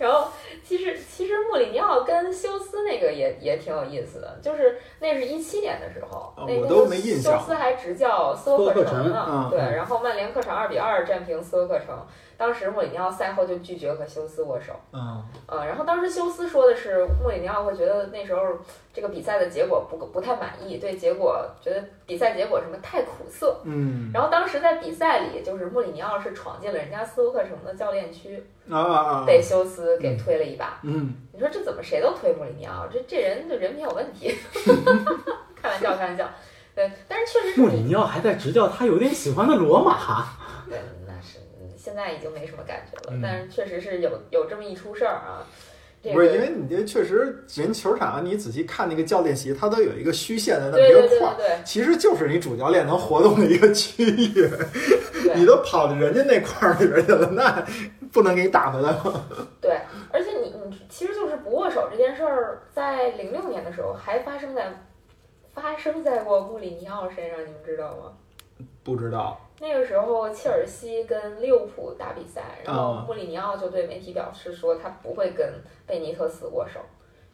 [0.00, 0.28] 然后，
[0.64, 11.94] 其实其实穆里尼奥跟休斯那个也也挺有意思的，就是那是一七年的时候，那个没印象休斯还执教斯托克城呢，嗯对，然后曼联客场二比二战平斯托克城。
[12.40, 18.40] 当时穆里尼奥赛后就拒绝和休斯握手，嗯呃，然后当时休斯说的是穆里尼奥会觉得那时候
[18.94, 29.24] 这个比赛的结果不不太满意，对结果觉得比赛结果什么太苦涩，嗯然后当时在比赛里，就是穆里尼奥是闯进了人家斯托克城的教练区，啊啊啊！
[29.26, 30.80] 被休斯给推了一把。
[30.82, 32.86] 嗯，你说这怎么谁都推穆里尼奥？
[32.90, 34.34] 这这人就人品有问题。
[35.60, 36.26] 开玩笑，开玩笑。
[36.74, 40.24] 对，但是确实是穆里尼奥还在执教他有点喜欢的罗马。
[40.70, 40.78] 对，
[41.82, 45.46] 现在已经没什么感觉了，嗯但是确实是有有这么一出事儿啊。
[46.02, 54.48] 这个不是因为你这确实人球场，你仔细看那个教练席，它都有一个虚线的那么对对对一个块儿，对对其实就是你主教练能活动的一个区域。
[55.34, 57.64] 你都跑到人家那块儿里边去了，那
[58.10, 59.26] 不能给你打回来吗？
[59.60, 59.78] 对，
[60.10, 64.72] 而且你你其实就是不握手这件事儿，在零六年的时候还发生在
[65.52, 68.12] 发生在过穆里尼奥身上，你们知道吗？
[68.82, 73.04] 不知道，那个时候，切尔西跟利物浦打比赛，然后啊。
[73.06, 75.52] 穆里尼奥就对媒体表示说，他不会跟
[75.86, 76.80] 贝尼特斯握手，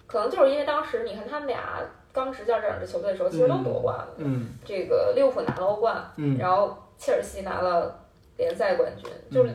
[0.08, 1.80] 可能就是因为当时你看他们俩
[2.12, 4.48] 刚执教这两支球队的时候，其实都夺冠了，嗯。
[4.64, 6.36] 这个利物浦拿了欧冠，嗯。
[6.36, 7.96] 然后切尔西拿了
[8.36, 9.54] 联赛冠军，就是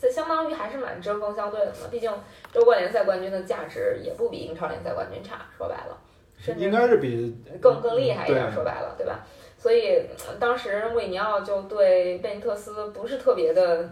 [0.00, 1.86] 这相当于还是蛮针锋相对的嘛。
[1.88, 2.10] 毕竟
[2.54, 5.96] 欧冠联赛冠军的价值也不比英超联赛冠军差，说白了，
[6.36, 8.54] 甚至应该是比更更厉害一点，对。
[8.54, 9.24] 说白了，对吧？
[9.58, 13.90] 所以呃当时穆里尼奥就对贝尼特斯不是特别的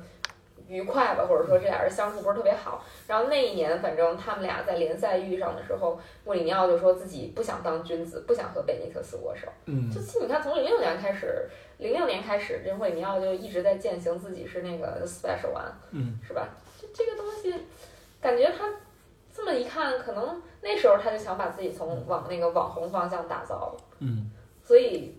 [0.69, 2.85] 愉快吧，或者说这俩人相处不是特别好。
[3.07, 9.47] 然后那一年，反正他们俩在联赛遇上的时候，穆里尼奥就说自己不想当君子，不想和贝尼特斯握手。
[9.67, 11.49] 嗯就其实你看，从零六年开始，
[11.79, 16.49] 零六年开始，这穆里尼奥就一直在践行自己是那个 special one，嗯是吧？
[16.81, 17.55] 这这个东西，
[18.21, 18.69] 感觉他
[19.33, 23.85] 这么一看，可能那时候他就想把自己从往那个网红方向打造了。
[24.01, 24.31] 嗯，
[24.65, 25.17] 所以，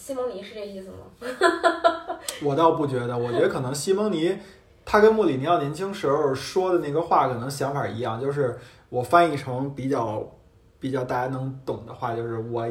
[0.00, 0.96] 西蒙尼是这意思吗？
[2.42, 4.34] 我倒不觉得，我觉得可能西蒙尼
[4.82, 8.58] 他跟穆里尼奥年轻时候说的那个话，可能想法一样，就是
[8.88, 10.26] 我翻译成比较
[10.80, 12.66] 比较大家能懂的话，就是我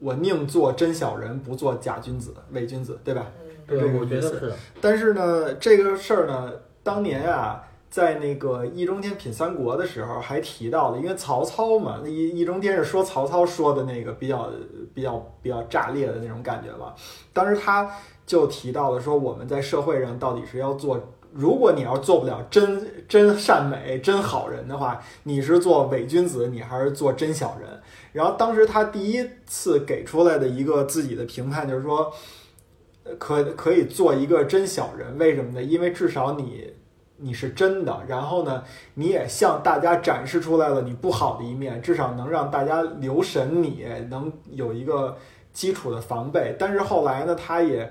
[0.00, 3.26] 我宁做真小人，不做假君子、伪君子，对吧？
[3.64, 4.52] 对，个我觉得是。
[4.80, 14.50] 但是呢，这个事儿呢，当年啊，在那个易中天品三国的时候还提到了，因为曹操嘛，那易易中天是说曹操说的那个比较
[14.94, 16.94] 比较比较炸裂的那种感觉嘛。
[17.34, 17.90] 当时他
[18.24, 20.98] 就提到了说，我们在社会上到底是要做。
[21.34, 27.68] 如果你要做不了真真善美、真好人的话，你是做伪君子，你还是做真小人？
[28.12, 32.10] 然后当时他第一次给出来的一个自己的评判就是说，
[33.18, 35.62] 可可以做一个真小人，为什么呢？
[35.62, 36.70] 因为至少你
[37.22, 45.16] 你是真的，然后呢，你也向大家展示出来了你不好的一面，至少能让大家留神你，能有一个
[45.52, 46.56] 基础的防备。
[46.58, 47.88] 但是后来呢，他也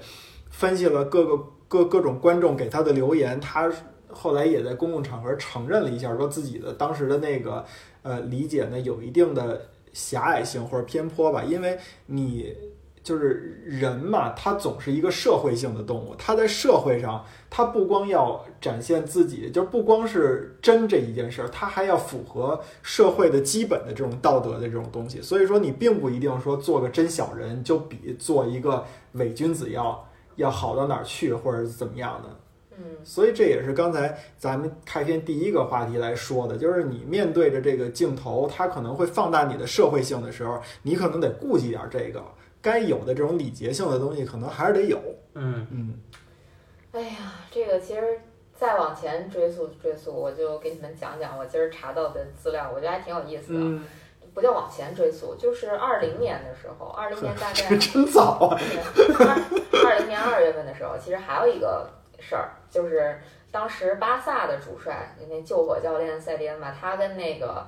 [0.50, 3.72] 分析了各个各各种观众给他的留言，他
[4.10, 7.63] 后来也在公共场合承认了一下，说自己的当时的那个
[8.04, 9.62] 呃理解呢有一定的
[9.94, 12.54] 狭隘性或者偏颇吧，因为你
[13.03, 25.21] 就是人嘛，他总是一个社会性的动物，他在社会上，他不光要展现自己，就不光是真这一件事儿，他还要符合社会的基本的这种道德的这种东西。
[25.21, 32.29] 所以说，你并不一定说做个真小人就比做一个伪君子要要好到哪儿去，或者是怎么样的。
[32.77, 42.23] 嗯，所以这也是刚才咱们开篇第一个话题来说的，就是你面对着这个镜头，它可能会放大你的社会性的时候，你可能得顾及点这个
[42.62, 45.00] 该有的这种礼节性的东西，可能还是得有。
[45.34, 46.00] 嗯，嗯
[46.91, 48.19] 哎呀，这个其实
[48.54, 53.60] 再往前追溯追溯，我就给你们讲讲我今儿查到的资料，我觉得还挺有意思的。
[53.60, 53.84] 嗯，
[54.34, 58.60] 不叫往前追溯，就是二零年的时候， 二零年大概真早啊！
[59.19, 63.19] 二二零年二月份的时候，其实还有一个事儿，就是
[63.52, 67.65] 当时巴萨的主帅那救火教练塞蒂恩嘛，他跟那个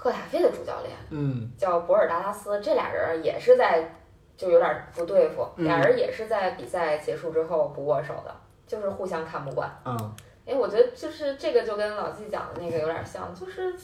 [0.00, 3.92] 赫塔菲的主教练嗯叫博尔达拉斯，这俩人也是在
[4.36, 8.32] 就有点不对付，嗯俩人也是在比赛结束之后不握手的，
[8.64, 9.68] 就是互相看不惯。
[9.84, 10.14] 嗯
[10.46, 13.74] 哎，我觉得就是这个就跟老季讲的那个有点像，就是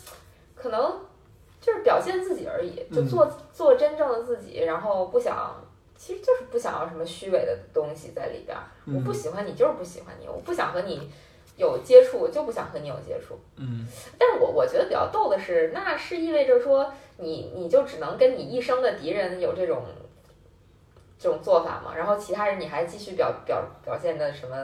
[0.54, 0.98] 可能
[1.60, 5.52] 就是表现自己而已，就嗯做、做真正的自己，然后不想，
[5.96, 8.62] 其实就是不想要什么虚伪的东西在里边儿。
[8.86, 11.10] 我不嗯喜欢你就是不喜欢你，我不想和你
[11.56, 13.38] 有接触，我就不想和你有接触。
[13.56, 13.86] 嗯
[14.18, 19.84] 但是我我觉得比较逗的是，那是意味着说你你就只能跟你一生的敌人有这种
[21.18, 21.94] 这种做法吗？
[21.96, 24.56] 然后其他人你还继续表表表现的什么，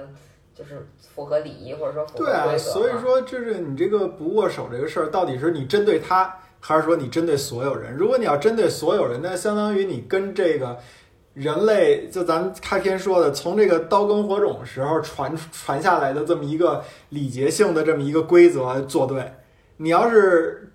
[0.55, 7.95] 就是符合礼仪或者说符合对啊，所以说就是你这个不握手这个事儿，到底是你针对他，还是说你针对所有人？
[7.97, 10.79] 如果你要针对所有人，那相当于你跟这个
[11.35, 19.33] 人类，就咱们开篇说的，从这个刀耕火种时候传传下来的这么一个礼节性的这么一个规则作对。
[19.77, 20.73] 你要是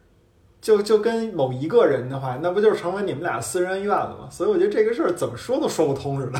[0.62, 4.30] 就就跟某一个人的话，那不就是成为你们俩私人恩怨了吗？
[4.32, 6.40] 所以我觉得这个事儿怎么说都说不通似的。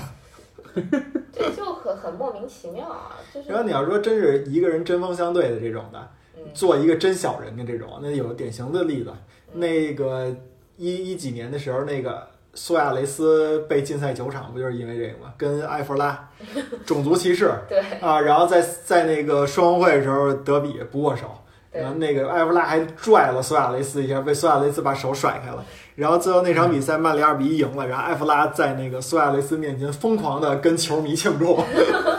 [1.32, 9.12] 对，就很很莫名其妙啊，就是然后你要说真是一个人针锋相对的这种的，嗯做一个真小人的这种，那有典型的例子。
[9.54, 10.36] 嗯那个
[10.76, 15.34] 一一几年的时候，那个苏亚雷斯被禁赛九场，不就是因为这个吗？
[15.38, 16.28] 跟埃弗拉
[16.86, 21.30] 种族歧视对啊，然后在在那个双红会的时候德比不握手，
[21.72, 25.64] 然后那个埃弗拉还拽了苏亚雷斯一下，被苏亚雷斯把手甩开了。
[25.96, 31.58] 然后最后那场比赛，曼联二比一赢了，然后埃弗拉在那个苏亚雷斯面前疯狂的跟球迷庆祝，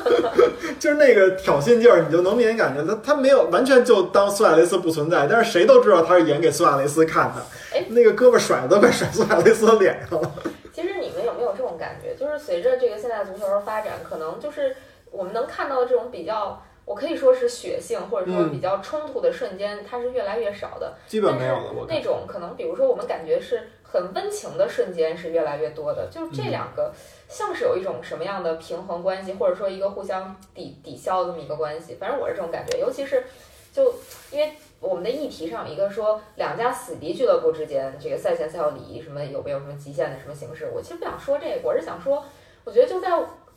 [0.79, 7.85] 就是那个挑衅劲儿，你就能明显感觉他他没有完全就当苏亚雷斯不存在，但是谁都知道他是演给苏亚雷斯看的哎。
[7.89, 10.33] 那个胳膊甩的都快甩苏亚雷斯的脸上了。
[10.73, 12.15] 其实你们有没有这种感觉？
[12.15, 14.77] 就是随着这个现代足球的发展，可能就是
[15.11, 20.95] 我们能看到的这种比较，我可以说是血性或者说嗯比较冲突的瞬间，它是越来越少的。
[21.07, 26.93] 基本没有了，我那种可能，比如说我们感觉是很温情的瞬间是越来越多的，就这两个
[27.29, 31.95] 像是有一种什么样的平衡关系，或者说一个互相抵抵消的这么一个关系。
[31.95, 33.25] 反正我是这种感觉，尤其是
[33.73, 33.95] 就
[34.31, 42.25] 因为我们的议题上有一个说两家死敌俱乐部之间这个赛前赛后礼仪什么有没有什么极限的什么形式，我其实不想说这个，我是想说，
[42.65, 43.11] 我觉得就在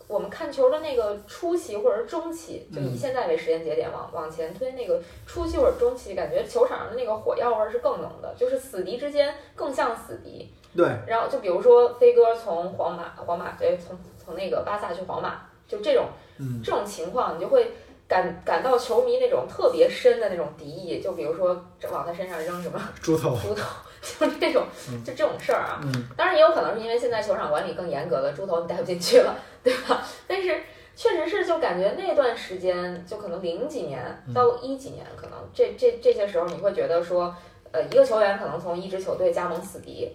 [0.07, 10.51] 我们看球的那个初期或者是中期，就以嗯现在为时间节点往往前推，那个初期或者中期，感觉球场上的那个火药味儿是更浓的，就是死敌之间更像死敌。
[10.75, 16.05] 对，然后就比如说飞哥从皇马，皇马对，从从那个巴萨去皇马，就这种
[16.37, 17.71] 嗯，这种情况，你就会
[18.07, 21.01] 感感到球迷那种特别深的那种敌意。
[21.01, 23.63] 就比如说往他身上扔什么猪头，猪头，
[24.01, 25.81] 就这种嗯就这种事儿啊。
[25.83, 30.05] 嗯，当然也有可能是因为现在球场管理更严格了，猪头你带不进去了， 对吧？
[30.27, 30.61] 但是
[30.95, 37.33] 确实是就感觉那段时间，就可能零几年嗯到一几年，可能这这这些时候你会觉得说，
[37.71, 40.11] 呃，一个球员可能从一支球队加盟死敌，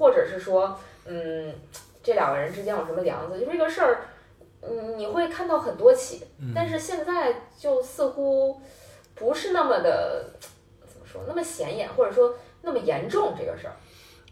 [0.00, 1.52] 或者是说，嗯，
[2.02, 4.00] 这两个人之间有什么梁子，就这个事儿，
[4.62, 8.58] 嗯，你会看到很多起，嗯但是现在就似乎
[9.14, 10.30] 不是那么的
[10.88, 13.74] 怎么说，那么显眼，或者说那么严重这个事儿。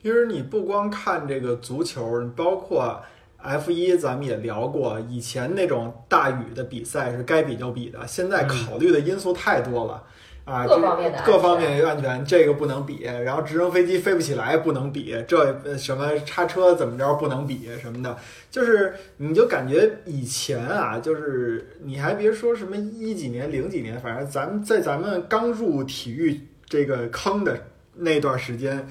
[0.03, 3.03] 其实你不光看这个足球，包括
[3.37, 10.03] F 一，咱们也聊过，以前那种大雨的比赛是该比就比的，现在嗯考虑的因素太多了。
[10.49, 18.17] 啊，各这方面的各方面安全，这个不能比，然后直升飞机飞不起来不能比，这呃什么叉车怎么着不能比什么的，
[18.51, 28.89] 就是你就感觉以前啊，就是你还别说什么一几年、零几年，反正咱们在咱们刚入体育这个坑的那段时间，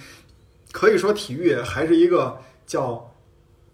[0.72, 2.38] 可以说体育还是一个
[2.68, 3.16] 叫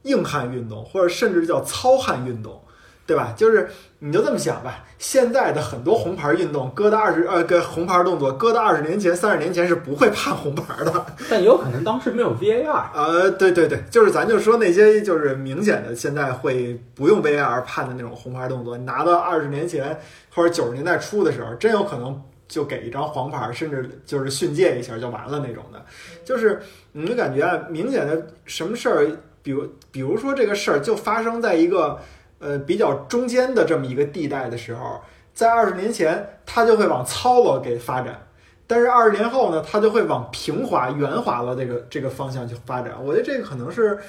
[0.04, 2.63] 硬汉运动，或者甚至叫糙汉运动，
[3.06, 3.34] 对吧？
[3.36, 11.06] 就是你就这么想吧，现在的很多红牌运动，搁到二十呃，搁红牌动作，搁到二十年前、三十年前是不会判红牌的。
[11.30, 20.00] 但有可能当时没有 VAR，呃，对对对，就是咱就说那些就是明显的现在会不用 VAR 判的那种红牌动作，你拿到二十年前
[20.34, 25.84] 或者九十年代初的时候，真有可能就给一张黄牌，甚至就是训诫一下就完了那种的。
[26.24, 26.62] 就是
[26.94, 32.00] 你就感觉啊，明显的什么事儿，比如比如说这个事儿就发生在一个
[32.44, 35.00] 呃比较中间的这么一个地带的时候，
[35.34, 38.28] 在二十年前它就会往糙了给发展。
[38.66, 42.94] 但是二十年后呢，它就会往平滑、圆滑了这个这个方向去发展。
[43.04, 44.00] 我觉得这个可能是，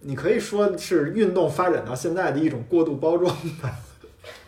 [0.00, 3.70] 你可以说是运动发展到现在的一种过度包装吧。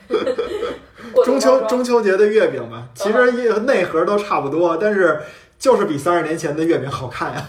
[1.24, 5.20] 中秋中秋节的月饼嘛，其实也内核都差不多，但是
[5.58, 7.48] 就是比三十年前的月饼好看呀。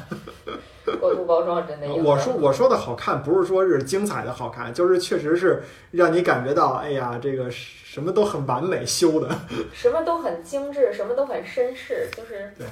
[0.99, 1.95] 过度包装真的有。
[1.95, 9.29] 我说我说的好看，不是说是精彩的好看，就是确实是让你感觉到，哎呀，这个什么都很完美修的。
[9.73, 12.67] 什么都很精致，什么都很绅士，就是对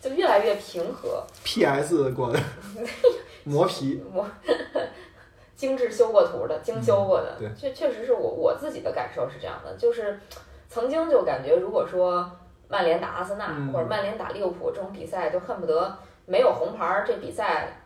[0.00, 2.38] 就越来越平和，PS 过的
[3.44, 4.24] 磨皮，磨
[5.56, 10.20] 精致修过图的，精修过的嗯，确确实是我我自己的感受是这样的，就是
[10.68, 12.30] 曾经就感觉如果说
[12.68, 15.96] 曼联打阿森纳、嗯或者曼联打利物浦这种比赛，就恨不得
[16.26, 17.82] 没有红牌儿，这比赛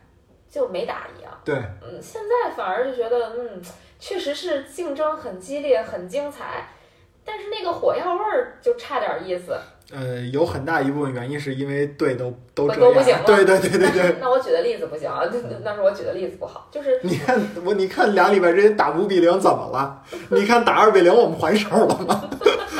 [0.49, 1.31] 就没打一样。
[1.45, 3.61] 对，嗯，现在反而就觉得，嗯，
[3.99, 6.67] 确实是竞争很激烈，很精彩，
[7.23, 9.55] 但是那个火药味儿就差点意思。
[9.93, 14.15] 呃，有很大一部分原因是因为队都都这样，都不行了对对对对对。
[14.21, 20.01] 那我举的例子不行啊，那那是我举的例子不好，就是 你看我，你看俩礼拜之前打五比零怎么了？
[20.29, 22.29] 你看打二比零我们还手了吗？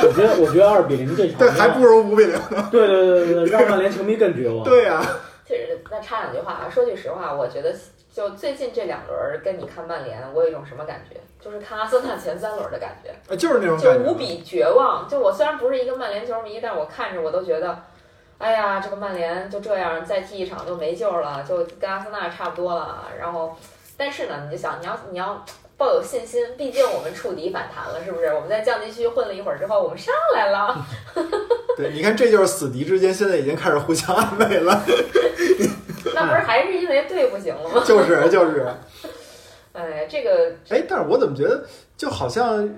[0.04, 2.34] 我觉得我觉得二比零这场对，还不如五比零。
[2.70, 4.64] 对对对对对，让曼联球迷更绝望。
[4.64, 5.08] 对呀、其
[5.56, 7.74] 实那插两句话啊，说句实话，我觉得
[8.12, 11.16] 就最近这两轮儿跟你看曼联，我有一种什么感觉？
[11.40, 14.10] 就是看阿森纳前三轮的感觉，啊就是那种就感觉。
[14.10, 15.08] 无比绝望。
[15.08, 17.76] 就我虽然不是一个曼联球迷，但我看着我都觉得，
[18.38, 23.08] 哎呀，这个曼联就这样再踢一场就没救了，就跟阿森纳差不多了。
[23.18, 23.56] 然后，
[23.96, 25.44] 但是呢，你就想你要你要。
[25.82, 28.26] 抱有信心，毕竟我们触底反弹了，是不是？
[28.26, 30.86] 我们在降级区混了一会儿之后，我们上来了。
[31.76, 34.80] 对，你看这就是死敌之间现在已经开始互相安慰了，
[36.14, 37.82] 那不是还是因为队不行了吗？
[37.84, 38.64] 就 是就是。
[39.72, 41.64] 哎，这个哎，但是我怎么觉得
[41.96, 42.70] 就好像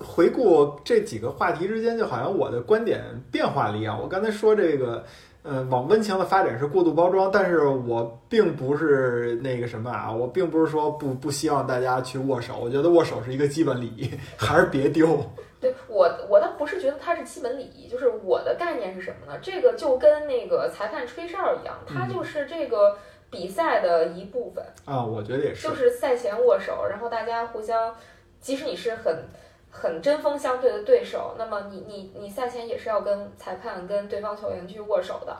[0.00, 3.96] 回顾这几个话题之间，就好像我的观点变化了一样。
[3.96, 5.04] 我刚才说这个，
[5.42, 15.18] 呃，往温情的发展是过度包装，但是我并不是那个什么啊，我并不是说不不希望大家去握手，我觉得握手是一个基本礼仪，还是别丢。
[15.60, 19.38] 对我，我倒不是觉得它是基本礼仪，就是我的概念是什么呢？
[19.42, 22.96] 这个就跟那个裁判吹哨一样，它嗯就是这个
[23.30, 25.74] 比赛的一部分，啊，我觉得也是就。
[25.74, 27.94] 是赛前握手，然后大家互相，
[28.40, 29.24] 即使你是很
[29.70, 35.36] 很针锋相对的对手，那么你你你赛前也是要跟裁判、跟对方球员去握手的。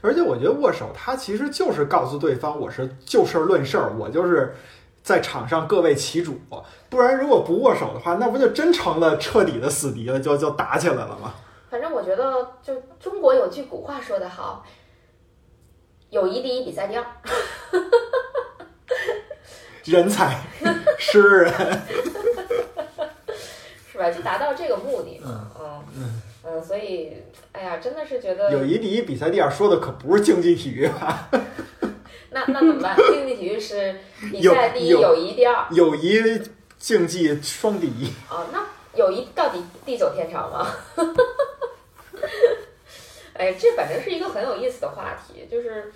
[0.00, 4.56] 而且我觉得握手，他其实就是告诉对方我是就事儿论事儿，我就是
[5.02, 6.40] 在场上各为其主。
[6.88, 11.34] 不然如果不握手的话，那不就真成了彻底的死敌了，就就打起来了吗？
[11.70, 14.64] 反正我觉得，就中国有句古话说得好，
[16.08, 17.04] 友谊第一，比赛第二。
[19.84, 20.40] 人才，
[20.98, 21.52] 诗人，
[23.98, 24.10] 是吧？
[24.16, 27.12] 就达到这个目的嗯嘛，嗯嗯嗯，所以，
[27.52, 31.28] 哎呀，真的是觉得友谊第一，比赛第二，说的可不是竞技体育吧？
[32.30, 32.96] 那那怎么办？
[32.96, 33.96] 竞技体育是
[34.30, 36.20] 比赛第一，友谊第二友谊
[36.78, 38.08] 竞技双第一。
[38.28, 38.46] 啊。
[38.52, 40.66] 那友谊到底地久天长吗？
[43.34, 45.92] 哎，这反正是一个很有意思的话题，就是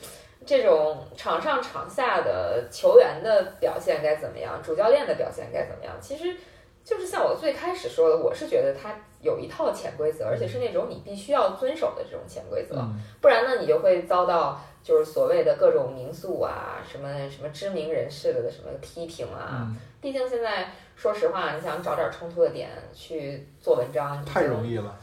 [0.46, 5.94] 这种场上场下的球员的表现该怎么样，主教练的表现该怎么样？
[6.00, 6.36] 其实
[6.84, 12.76] 就是像我最开始说的，我是觉得它有一套潜规则，而且是那种你必须要遵守的这种潜规则。
[12.76, 19.48] 嗯不然呢，你就会遭到就是所谓的各种民宿啊，什么什么知名人士的什么批评啊。
[19.60, 24.98] 嗯，毕竟现在说实话，你想找点冲突的点去做文章，太容易，易了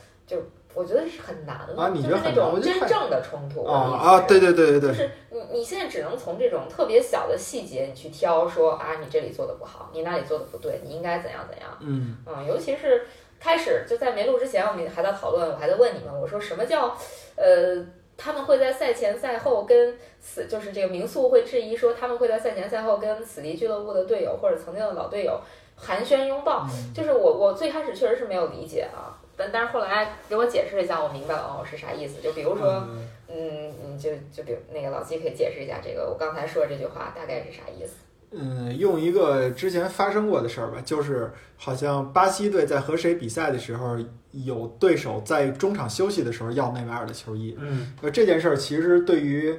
[0.74, 1.82] 我觉得是很难了。
[1.82, 4.20] 啊你觉得就是那种真正的冲突啊啊！
[4.22, 4.54] 对对。
[4.54, 11.70] 对对对对，就是你，你现在只能从这种特别小的细节你去挑说啊，你这里做的不好，你那里做的不对，你应该怎样怎样。
[11.82, 13.06] 嗯嗯，尤其是
[13.40, 16.96] 开始就在没录之前，我们还在讨论，我还在问你们，我说什么叫
[17.36, 17.86] 呃，
[18.18, 25.40] 他们会在赛前赛后跟死，就是这个民宿会质疑说他们会在赛前赛后跟死敌俱乐部的队友或者曾经的老队友
[25.76, 29.19] 寒暄拥抱，嗯就是我我最开始确实是没有理解啊。
[29.40, 32.22] 但但是后来给我解释了一下，我明白了哦是啥意思。
[32.22, 37.94] 就比如说，嗯嗯，你就就比如那个老季可以解释一下这个我刚才说这句话大概是啥意思？
[38.32, 43.98] 嗯，用一个之前发生过的事儿吧，就是好像巴西队在和谁比赛的时候，
[44.32, 47.58] 有对手在中场休息的时候要内马尔的球衣。
[47.60, 49.58] 嗯，呃，这件事儿其实对于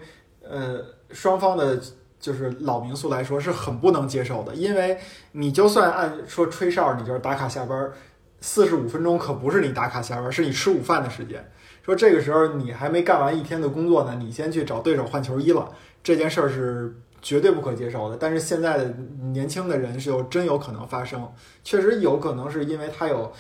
[0.49, 1.81] 呃双方的，
[2.21, 4.97] 就是老民宿来说是很不能接受的，因为
[5.33, 7.93] 你就算按说吹哨，你就是打卡下班儿，
[8.41, 11.51] 四十五分钟可不是你打卡下班，是你吃午饭的时间。
[11.83, 15.71] 说这个时候你还没干完一天的工作呢，你先去找对手换球衣了，
[16.03, 18.17] 这件事儿是绝对不可接受的。
[18.17, 18.85] 但是现在的
[19.33, 21.31] 年轻的人是有真有可能发生，
[21.65, 23.33] 确实有可能是因为他有。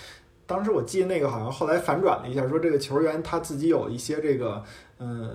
[0.46, 4.64] 当时我记得那个好像后来反转了一下，说这个球员他自己有一些这个
[4.98, 5.30] 呃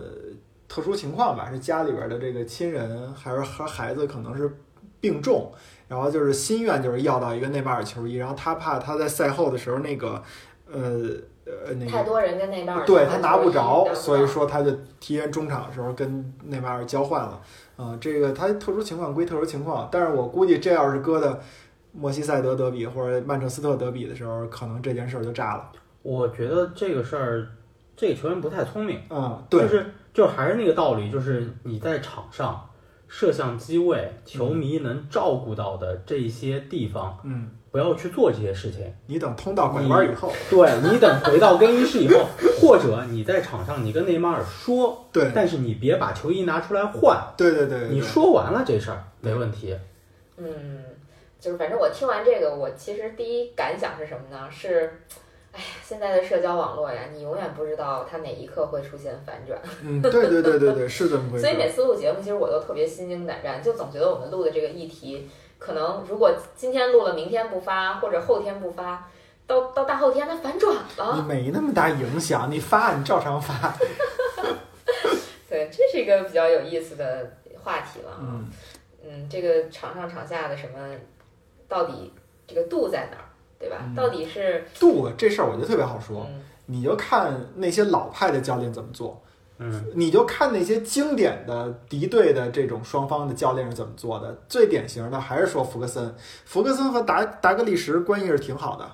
[0.67, 4.51] 特殊情况吧，是家里边的这个亲人还是和孩子可能是
[4.99, 5.49] 病重，
[5.87, 10.21] 然后就是心愿就是要到一个内马尔球衣，然后他怕他在赛后的时候那个
[10.71, 10.81] 呃
[11.45, 11.91] 呃那个。
[11.91, 17.41] 太多人跟内马尔对他拿不着，所以说他就提前中场的时候跟内马尔交换了。
[17.77, 21.41] 啊、这个他特殊情况归特殊情况，但是我估计这要是搁的
[21.91, 25.71] 莫西塞德德比或者曼彻斯特德比的时候，可能这件事儿就炸了。
[26.01, 27.47] 我觉得这个事儿，
[27.97, 32.65] 这个球员不太聪明，嗯，对就，是就还是那个道理，就是你在场上
[33.17, 38.93] 摄像机位、球迷能照顾到的这些地方，嗯，不要去做这些事情。
[39.07, 42.25] 你等通道拐弯以后，对你等回到更衣室以后，
[42.59, 49.73] 或者你在场上你跟内马尔说，对，但是你别把球衣拿出来换，对对对对，你说完了这事儿没问题。
[50.35, 50.83] 嗯，
[51.39, 54.51] 就是反正我听完这个，我其实第一感想是什么呢？
[54.51, 54.91] 是，
[55.55, 59.57] 哎呀，现在的社交网络呀，你永远不知道它哪一刻会出现反转。
[59.83, 61.55] 嗯，对对对对对，是这么回事所以。
[61.57, 69.09] 每次录节目，其实我都特别心惊胆战，就总觉得我们录的这个议题，可能如果今天录了，明天不发，或者后天不发，
[69.47, 71.25] 到到大后天它反转了你了。
[71.25, 73.73] 没那么大影响，你发你照常发。
[75.49, 77.31] 对，这是一个比较有意思的
[77.63, 78.19] 话题了啊。
[78.19, 78.49] 嗯，
[79.05, 80.77] 嗯，这个场上场下的什么，
[81.69, 82.11] 到底
[82.45, 83.23] 这个度在哪儿，
[83.65, 83.77] 对吧？
[83.87, 89.21] 嗯到底是度这事儿我觉得特别好说，嗯你就看那些老派的教练怎么做，
[89.57, 94.37] 嗯，你就看那些经典的敌对的这种双方的教练是怎么做的。
[94.47, 96.13] 最典型的还是说福格森，
[96.45, 98.85] 福格森和达达格利什关系是挺好的，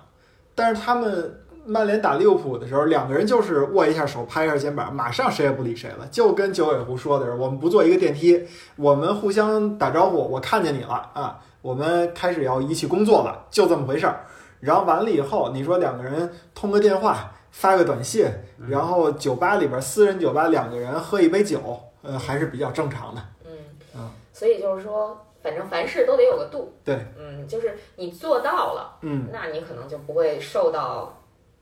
[0.56, 1.38] 但是他们。
[1.64, 6.08] 曼联打利物浦的时候，两个人就是握一下手，拍一下肩膀，马上谁也不理谁了。
[6.10, 8.44] 就跟九尾狐说的是，我们不坐一个电梯，
[8.78, 14.26] 我们互相打招呼，我看见你了啊，我们开始要一起工作了，就这么回事儿。
[14.62, 18.26] 然后完了以后，你说两个人通个电话，发个短信，
[18.60, 21.60] 嗯然后酒吧里边私人酒吧两个人喝一杯酒，
[22.02, 23.22] 呃，还是比较正常的。
[23.46, 23.52] 嗯
[23.96, 26.74] 嗯所以就是说，反正凡事都得有个度。
[26.86, 31.18] 对，嗯，就是你做到了，嗯，那你可能就不会受到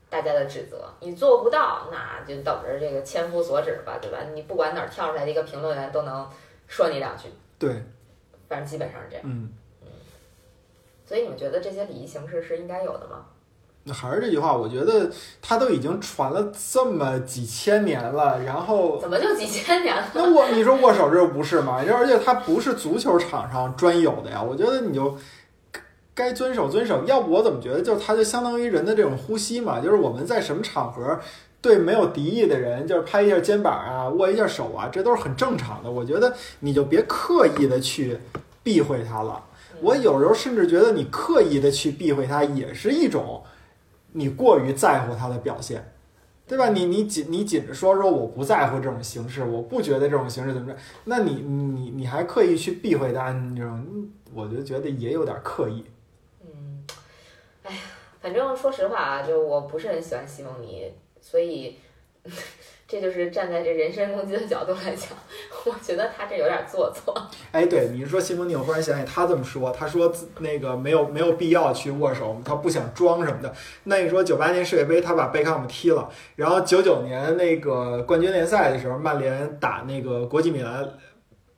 [0.08, 4.18] 大家的指责；你做不到，那就等着这个千夫所指吧，对吧？
[4.34, 6.28] 你不管哪儿跳出来的一个评论员都能
[6.66, 7.28] 说你两句，
[7.58, 7.82] 对，
[8.48, 9.24] 反正基本上是这样。
[9.26, 9.50] 嗯，
[11.10, 13.24] 所以你们觉得这些礼仪形式是应该有的吗？
[13.82, 15.10] 那还是这句话，我觉得
[15.42, 20.06] 它都已经传了这么几千年了，然后怎么就几千年了？
[20.14, 21.82] 那我你说握手这又不是吗？
[21.92, 25.18] 而且它不是足球场上专有的呀，我觉得你就
[25.72, 25.80] 该
[26.14, 27.02] 该遵守遵守。
[27.04, 31.18] 要不我怎么觉得就是它就相当于人的这种呼吸嘛，就是我们在什么场合
[31.60, 35.90] 对没有敌意的人，就是拍一下肩膀啊，握一下手啊，这都是很正常的。
[35.90, 38.16] 我觉得你就别刻意的去
[38.62, 39.42] 避讳它了。
[39.80, 43.42] 我有时候甚至觉得你刻意的去避讳它，也是一种
[44.12, 45.92] 你过于在乎它的表现。
[46.50, 46.70] 对吧？
[46.70, 55.84] 你你紧你紧着说说我不在乎这种形式，我不觉得这种形式怎么着，那你你你还刻意去避讳它，你这种，我就觉得也有点刻意。
[56.42, 56.84] 嗯，
[57.62, 57.80] 哎呀，
[58.20, 61.78] 反正说实话啊，就我不是很喜欢西蒙尼，所以
[62.90, 65.10] 这就是站在这人身攻击的角度来讲，
[65.64, 67.14] 我觉得他这有点做作。
[67.52, 73.54] 哎，对，你说西蒙尼，我忽然想起他这么说，他说自那个没有没有必要去握手，他不想装什么的。
[73.84, 80.84] 那你说九八年世界杯他把贝克汉姆踢了，然后九九年那个冠军联赛的时候，曼联打那个国际米兰，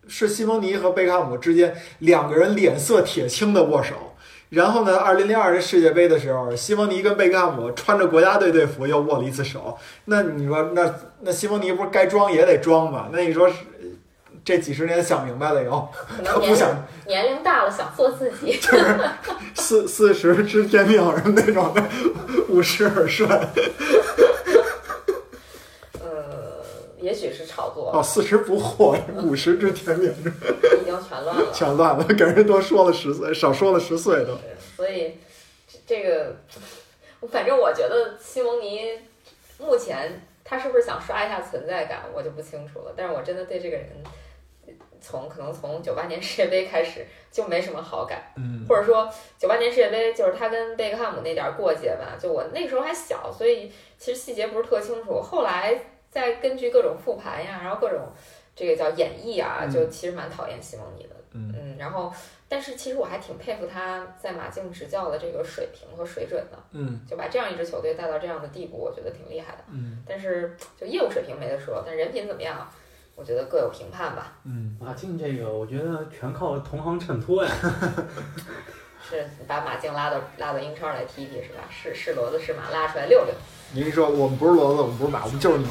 [0.06, 4.11] 是西蒙尼和贝克汉姆之间两个人脸色铁青的握手。
[4.52, 9.78] 然后呢，二零零二年世界杯的时候，西蒙尼跟贝克汉姆穿着国家队队服又握了一次手。
[10.04, 13.08] 那你说，那那西蒙尼不是该装也得装吗？
[13.10, 13.54] 那你说是
[14.44, 15.88] 这几十年想明白了以后，
[16.22, 16.68] 他 不想
[17.06, 18.52] 年龄大了，想做自己。
[18.60, 19.00] 就是
[19.54, 21.82] 四四十知天命什么那种的，
[22.50, 23.26] 五十耳顺
[25.98, 26.62] 呃，
[27.00, 30.12] 也许是炒作，哦，四十不惑，五十知天命，
[31.12, 31.46] 全乱了。
[31.52, 34.38] 全乱了，给人多说了十岁，少说了十岁都。
[34.76, 35.18] 所以
[35.68, 36.36] 这这个，
[37.30, 38.98] 反正我觉得西蒙尼
[39.58, 42.94] 目前他是不是想刷一下存在感，我就不清楚了。
[42.96, 43.88] 但是我真的对这个人，
[45.00, 49.08] 从可能从九八年世界杯开始就没什么好感，嗯或者说
[49.38, 55.20] 九八年世界杯就是他跟贝克汉姆那点儿过节吧，就我那时候还小，所以其实细节不是特清楚。
[55.20, 55.78] 后来
[56.10, 58.00] 再根据各种复盘呀，然后各种
[58.54, 61.10] 这个叫演绎啊，嗯就其实蛮讨厌西蒙尼的。
[61.34, 62.12] 嗯嗯，然后
[62.46, 69.64] 但是其实我还挺佩服他在马竞执教的这个水平和水准的，嗯就把这样一支球队带到这样的地步，我觉得挺厉害的。
[69.70, 72.70] 嗯但是就业务水平没得说，但人品怎么样，
[73.16, 74.34] 我觉得各有评判吧。
[74.44, 77.50] 嗯，马竞这个，我觉得全靠同行衬托呀。
[79.08, 81.64] 是把马竞拉到拉到英超来踢踢是吧？
[81.70, 83.34] 是是骡子是马，拉出来溜溜。
[83.72, 85.68] 你跟你说，我们不是骡子，我们不是马，我们就是牛。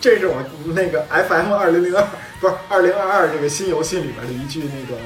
[0.00, 2.06] 这是我那个 FM 二零零二
[2.40, 4.96] 不是二零二二这个新游戏里边的一句那个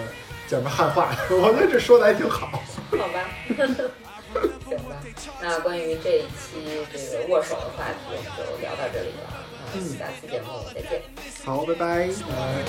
[0.46, 2.62] 叫什么汉话，我觉得这说的还挺好。
[2.90, 5.02] 好吧，行吧。
[5.40, 9.42] 那关于这一期这个握手的话题，我们就聊到这里了。
[9.76, 11.02] 嗯下期节目再见。
[11.44, 12.08] 好，拜拜。
[12.30, 12.62] 呃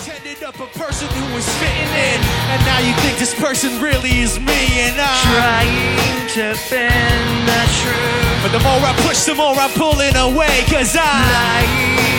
[6.36, 8.44] to bend the truth.
[8.44, 11.06] But the more I push, the more I'm pulling away, cause I.
[11.32, 12.15] Lying.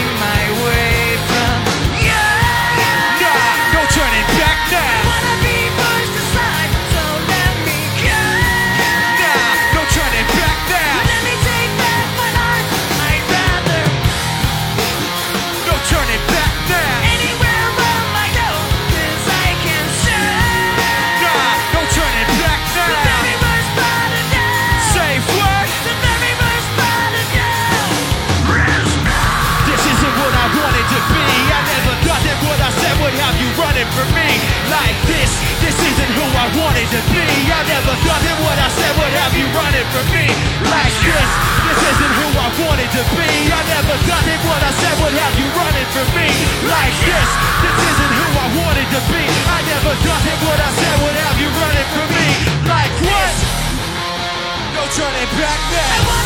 [36.56, 37.24] Wanted to be.
[37.52, 40.24] I never thought that what I said would have you running from me
[40.72, 41.30] like this.
[41.68, 43.28] This isn't who I wanted to be.
[43.52, 46.28] I never thought that what I said would have you running from me
[46.64, 47.28] like this.
[47.60, 49.22] This isn't who I wanted to be.
[49.52, 52.26] I never thought that what I said would have you running for me
[52.64, 53.36] like what?
[54.72, 56.16] No turning back now.